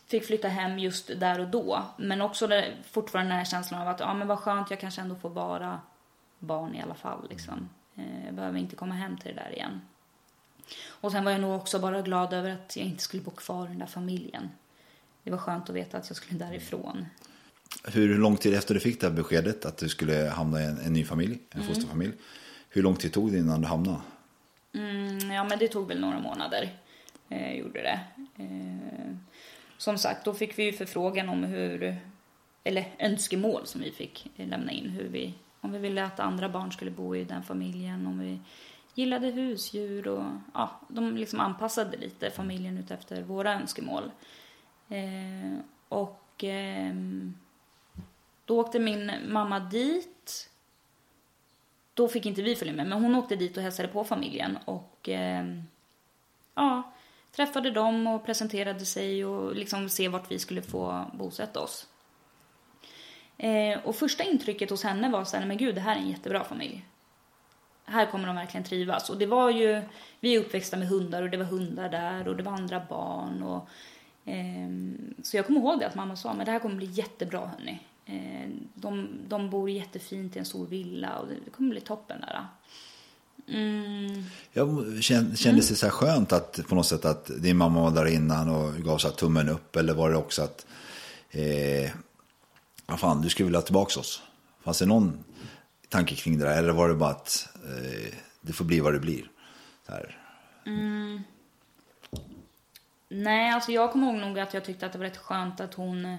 [0.10, 1.84] fick flytta hem just där och då.
[1.98, 5.02] Men också det, fortfarande den här känslan av att ja, men vad skönt, jag kanske
[5.02, 5.80] ändå får vara
[6.40, 7.28] barn i alla fall.
[7.30, 7.70] Liksom.
[7.96, 9.82] Eh, Jag behöver inte komma hem till det där igen.
[10.90, 13.66] Och sen var jag nog också bara glad över att jag inte skulle bo kvar
[13.66, 14.50] i den där familjen.
[15.24, 17.06] Det var skönt att veta att jag skulle därifrån.
[17.84, 20.78] hur lång tid efter du fick det här beskedet att du skulle hamna i en,
[20.80, 21.74] en ny familj, en Mm.
[21.74, 22.14] fosterfamilj.
[22.70, 23.98] Hur lång tid tog det innan du hamnade?
[24.74, 26.70] Mm, ja, men det tog väl några månader.
[27.30, 28.00] Eh, gjorde det.
[28.38, 29.16] Eh,
[29.80, 31.98] som sagt, då fick vi ju förfrågan om hur,
[32.64, 34.90] eller önskemål som vi fick lämna in.
[34.90, 38.40] Hur vi, om vi ville att andra barn skulle bo i den familjen, om vi
[38.94, 40.24] gillade husdjur och
[40.54, 44.12] ja, de liksom anpassade lite familjen utefter våra önskemål.
[44.90, 45.60] Eh,
[45.90, 46.94] och eh,
[48.46, 50.50] då åkte min mamma dit
[51.94, 55.10] då fick inte vi följa med, men hon åkte dit och hälsade på familjen och
[55.10, 55.46] eh,
[56.56, 56.94] ja,
[57.32, 61.88] träffade dem och presenterade sig och liksom se vart vi skulle få bosätta oss.
[63.38, 66.10] Eh, och första intrycket hos henne var så här, men gud, det här är en
[66.10, 66.86] jättebra familj.
[67.86, 69.10] Här kommer de verkligen trivas.
[69.10, 69.82] Och det var ju,
[70.20, 73.44] vi är uppväxta med hundar och det var hundar där och det var andra barn
[73.44, 73.70] och
[74.26, 74.70] eh,
[75.24, 77.80] så jag kommer ihåg det att mamma sa, men det här kommer bli jättebra hörni.
[78.06, 82.46] Eh, de, de bor jättefint i en stor villa och det, kommer bli toppen där.
[83.52, 84.24] Mm.
[84.54, 87.92] Jag kände, kändes det så här skönt att på något sätt att din mamma var
[87.92, 90.66] där innan och gav så här tummen upp eller var det också att
[91.32, 91.92] eh,
[92.86, 94.22] vad fan, du skulle vilja ha tillbaka oss?
[94.64, 95.24] Fanns det någon
[95.90, 99.00] tanke kring det där eller var det bara att eh, det får bli vad det
[99.00, 99.24] blir?
[99.86, 100.18] Så här.
[100.66, 101.24] Mm.
[103.10, 105.74] Nej, alltså jag kommer ihåg nog att jag tyckte att det var rätt skönt att
[105.74, 106.18] hon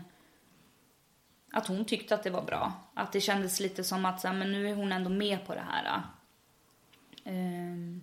[1.52, 2.72] att hon tyckte att det var bra.
[2.94, 5.54] Att det kändes lite som att så här, men nu är hon ändå med på
[5.54, 6.02] det här.
[7.30, 8.00] Ehm,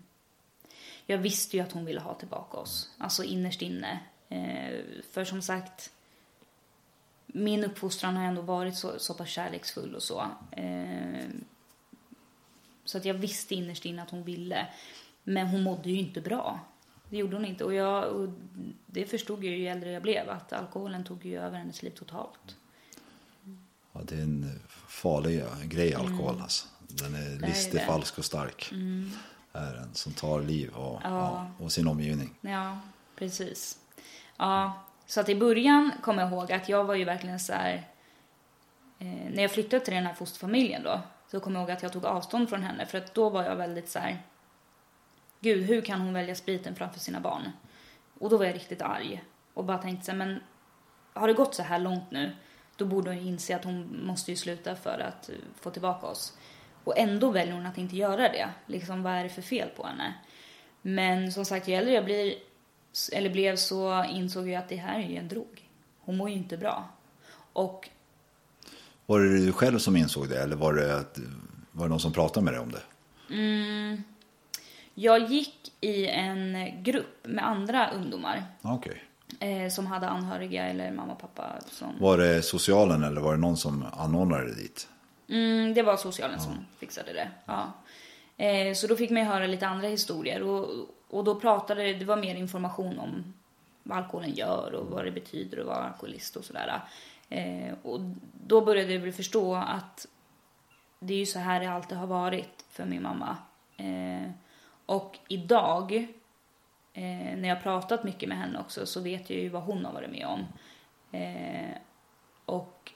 [1.05, 3.99] jag visste ju att hon ville ha tillbaka oss, alltså innerst inne.
[4.30, 5.91] Ehm, för som sagt,
[7.25, 10.28] min uppfostran har ändå varit så, så pass kärleksfull och så.
[10.51, 11.43] Ehm,
[12.86, 14.67] så att jag visste innerst inne att hon ville.
[15.23, 16.59] Men hon mådde ju inte bra.
[17.09, 17.63] Det gjorde hon inte.
[17.63, 18.30] Och, jag, och
[18.86, 21.91] det förstod jag ju ju äldre jag blev, att alkoholen tog ju över hennes liv
[21.91, 22.55] totalt.
[23.93, 26.67] Ja, det är en farlig grej alkohol alltså.
[26.88, 28.71] Den är listig, falsk och stark.
[28.71, 29.11] Mm.
[29.53, 31.09] Är en som tar liv och, Ja.
[31.09, 32.33] ja, och sin omgivning.
[32.41, 32.79] Ja,
[33.15, 33.77] precis.
[34.38, 34.73] Ja,
[35.05, 37.88] så att i början kommer jag ihåg att jag var ju verkligen så här...
[38.99, 41.93] Eh, när jag flyttade till den här fosterfamiljen då, så kommer jag ihåg att jag
[41.93, 42.85] tog avstånd från henne.
[42.85, 44.23] För att då var jag väldigt så här...
[45.39, 47.51] Gud, hur kan hon välja spriten framför sina barn?
[48.19, 49.23] Och då var jag riktigt arg.
[49.53, 50.39] Och bara tänkte så här, men
[51.13, 52.35] har det gått så här långt nu,
[52.75, 56.07] då borde hon ju inse att hon måste ju sluta för att eh, få tillbaka
[56.07, 56.38] oss.
[56.88, 58.49] Och ändå väljer hon att inte göra det.
[58.65, 60.13] Liksom, vad är det för fel på henne?
[60.81, 62.33] Men som sagt, ju äldre jag blir,
[63.13, 65.69] eller blev så insåg jag att det här är ju en drog.
[65.99, 66.89] Hon mår ju inte bra.
[67.53, 67.89] Och
[69.05, 71.19] Var det du själv som insåg det eller var det, att,
[71.71, 72.81] var det någon som pratade med dig om det?
[73.35, 74.03] mm,
[74.93, 79.03] jag gick i en grupp med andra ungdomar Okej.
[79.39, 81.99] eh, som hade anhöriga eller mamma och pappa som...
[81.99, 84.88] Var det socialen eller var det någon som anordnade det dit?
[85.30, 87.32] Mm, det var socialen som fixade det.
[87.45, 87.71] Ja.
[88.38, 92.05] Eh, så då fick man ju höra lite andra historier och, och då pratade det
[92.05, 93.34] var mer information om
[93.84, 96.82] vad alkoholen gör och vad det betyder att vara alkoholist och sådär.
[97.30, 97.99] Eh, och
[98.47, 100.07] då började jag väl förstå att
[100.99, 103.38] det är ju så här det alltid har varit för min mamma.
[103.78, 104.32] Eh,
[104.86, 105.93] och idag,
[106.93, 109.93] eh, när jag pratat mycket med henne också, så vet jag ju vad hon har
[109.93, 110.45] varit med om.
[111.11, 111.78] Eh,
[112.45, 112.91] och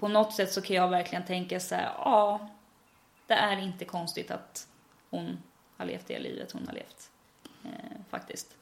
[0.00, 2.48] på något sätt så kan jag verkligen tänka så här, ja,
[3.26, 4.68] det är inte konstigt att
[5.10, 5.42] hon
[5.76, 7.10] har levt det livet hon har levt.
[7.64, 8.56] Eh, faktiskt.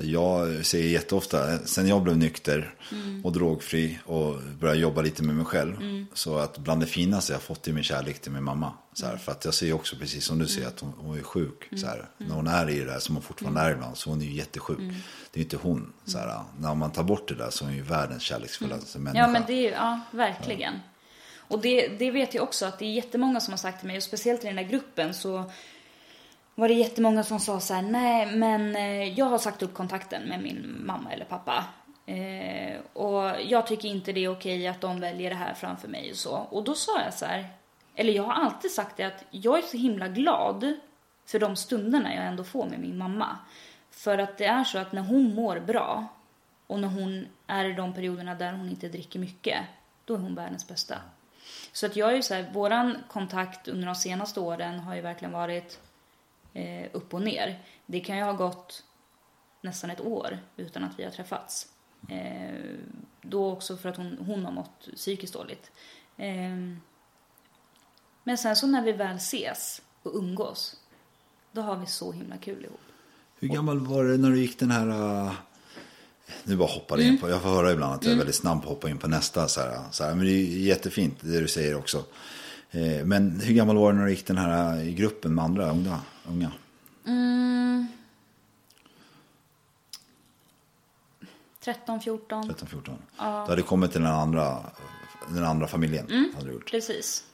[0.00, 3.24] Jag ser jätteofta, sen jag blev nykter Mm.
[3.24, 5.76] och drogfri och började jobba lite med mig själv.
[5.76, 6.06] Mm.
[6.14, 8.72] Så att bland det finaste jag fått är min kärlek till min mamma.
[8.92, 9.16] Så Mm.
[9.16, 11.68] här, för att jag ser också precis som du ser att hon, hon är sjuk.
[11.76, 14.20] Så här, När hon är i det där som hon fortfarande är ibland så hon
[14.22, 14.78] är ju jättesjuk.
[14.78, 14.94] Mm.
[15.30, 15.92] Det är ju inte hon.
[16.04, 19.24] Så här, när man tar bort det där så är hon ju världens kärleksfullaste människa.
[19.24, 19.34] Mm.
[19.34, 20.74] Ja, men det är ju, ja, verkligen.
[21.36, 23.96] Och det, det vet jag också att det är jättemånga som har sagt till mig,
[23.96, 25.50] och speciellt i den där gruppen så
[26.54, 30.22] var det jättemånga som sa så här, nej men eh, jag har sagt upp kontakten
[30.22, 31.64] med min mamma eller pappa.
[32.06, 36.10] Eh, och jag tycker inte det är okej att de väljer det här framför mig
[36.10, 36.36] och så.
[36.36, 37.48] Och då sa jag så här,
[37.94, 40.76] eller jag har alltid sagt det att jag är så himla glad
[41.26, 43.38] för de stunderna jag ändå får med min mamma.
[43.90, 46.06] För att det är så att när hon mår bra
[46.66, 49.58] och när hon är i de perioderna där hon inte dricker mycket,
[50.04, 50.98] då är hon världens bästa.
[51.72, 55.00] Så att jag är ju så här, våran kontakt under de senaste åren har ju
[55.00, 55.78] verkligen varit
[56.52, 57.62] eh, upp och ner.
[57.86, 58.84] Det kan ju ha gått
[59.60, 61.68] nästan ett år utan att vi har träffats.
[62.08, 62.76] Eh,
[63.22, 65.70] då också för att hon, hon har mått psykiskt dåligt.
[66.16, 66.56] Eh,
[68.24, 70.76] men sen så när vi väl ses och umgås,
[71.52, 72.80] då har vi så himla kul ihop.
[73.38, 75.32] Hur gammal var det när du gick den här äh,
[76.44, 78.68] Nu bara hoppar in på, jag får höra ibland att jag är väldigt snabb på
[78.68, 79.48] att hoppa in på nästa.
[79.48, 82.04] Så här, så här, men det är jättefint det du säger också.
[82.70, 85.70] Eh, men hur gammal var du när du gick den här i gruppen med andra
[85.70, 86.00] unga?
[86.26, 86.52] Unga?
[87.06, 87.86] Mm.
[91.60, 92.48] 13, 14.
[92.48, 92.98] 13, 14.
[93.16, 94.58] Du hade kommit till den andra,
[95.28, 96.32] den andra familjen.
[96.34, 96.70] Hade du gjort.
[96.70, 97.24] Precis.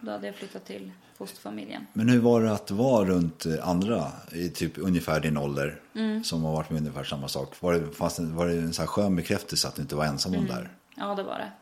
[0.00, 1.86] Då hade jag flyttat till fosterfamiljen.
[1.92, 5.80] Men hur var det att vara runt eh, andra i typ ungefär din ålder
[6.24, 7.54] som har varit med ungefär samma sak?
[7.60, 10.04] Var det, fanns det, var det en sån här skön bekräftelse att du inte var
[10.04, 10.72] ensam om det här?
[10.96, 11.52] Ja, det var det.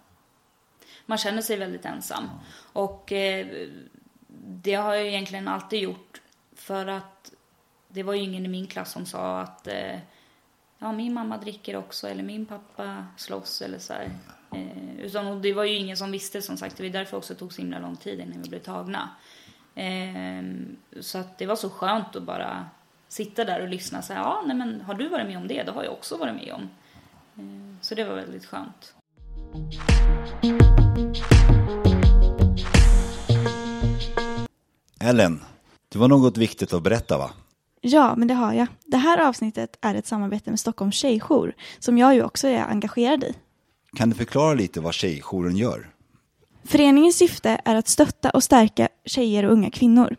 [1.06, 2.28] Man känner sig väldigt ensam.
[2.72, 3.46] Och eh,
[4.46, 6.20] det har jag egentligen alltid gjort
[6.62, 7.32] för att
[7.88, 9.98] det var ju ingen i min klass som sa att eh,
[10.78, 14.10] ja, min mamma dricker också eller min pappa slåss eller så här.
[14.54, 16.76] Eh, utan det var ju ingen som visste som sagt.
[16.76, 19.10] Det var därför också det tog så himla lång tid innan vi blev tagna.
[19.74, 20.42] Eh,
[21.00, 22.66] så att det var så skönt att bara
[23.08, 24.02] sitta där och lyssna.
[24.02, 25.62] Så här, ja, nej, men har du varit med om det?
[25.62, 26.62] Det har jag också varit med om.
[27.36, 28.94] Eh, så det var väldigt skönt.
[35.00, 35.40] Ellen,
[35.92, 37.30] det var något viktigt att berätta va?
[37.80, 38.66] Ja, men det har jag.
[38.86, 43.24] Det här avsnittet är ett samarbete med Stockholms tjejjour som jag ju också är engagerad
[43.24, 43.34] i.
[43.96, 45.90] Kan du förklara lite vad tjejjouren gör?
[46.64, 50.16] Föreningens syfte är att stötta och stärka tjejer och unga kvinnor.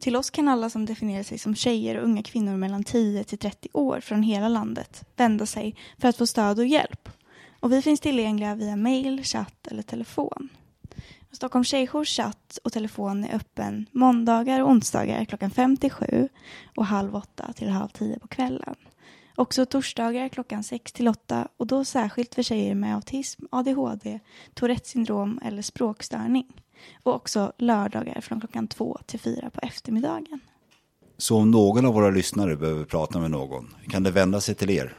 [0.00, 3.38] Till oss kan alla som definierar sig som tjejer och unga kvinnor mellan 10 till
[3.38, 7.08] 30 år från hela landet vända sig för att få stöd och hjälp.
[7.60, 10.48] Och vi finns tillgängliga via mail, chatt eller telefon.
[11.36, 16.28] Stockholms tjejjours chatt och telefon är öppen måndagar och onsdagar klockan 5 till 7
[16.76, 18.74] och halv 8 till halv 10 på kvällen.
[19.34, 24.20] Också torsdagar klockan 6 till 8 och då särskilt för tjejer med autism, ADHD,
[24.54, 26.46] Tourettes syndrom eller språkstörning.
[27.02, 30.40] Och också lördagar från klockan 2 till 4 på eftermiddagen.
[31.18, 34.70] Så om någon av våra lyssnare behöver prata med någon, kan det vända sig till
[34.70, 34.96] er?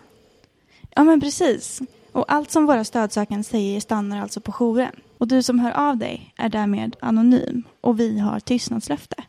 [0.96, 1.82] Ja, men precis.
[2.18, 4.96] Och allt som våra stödsökande säger stannar alltså på jouren.
[5.18, 9.24] Och du som hör av dig är därmed anonym och vi har tystnadslöfte.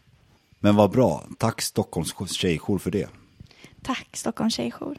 [0.61, 3.09] Men vad bra, tack Stockholms tjejjour för det.
[3.83, 4.99] Tack Stockholms tjejjour.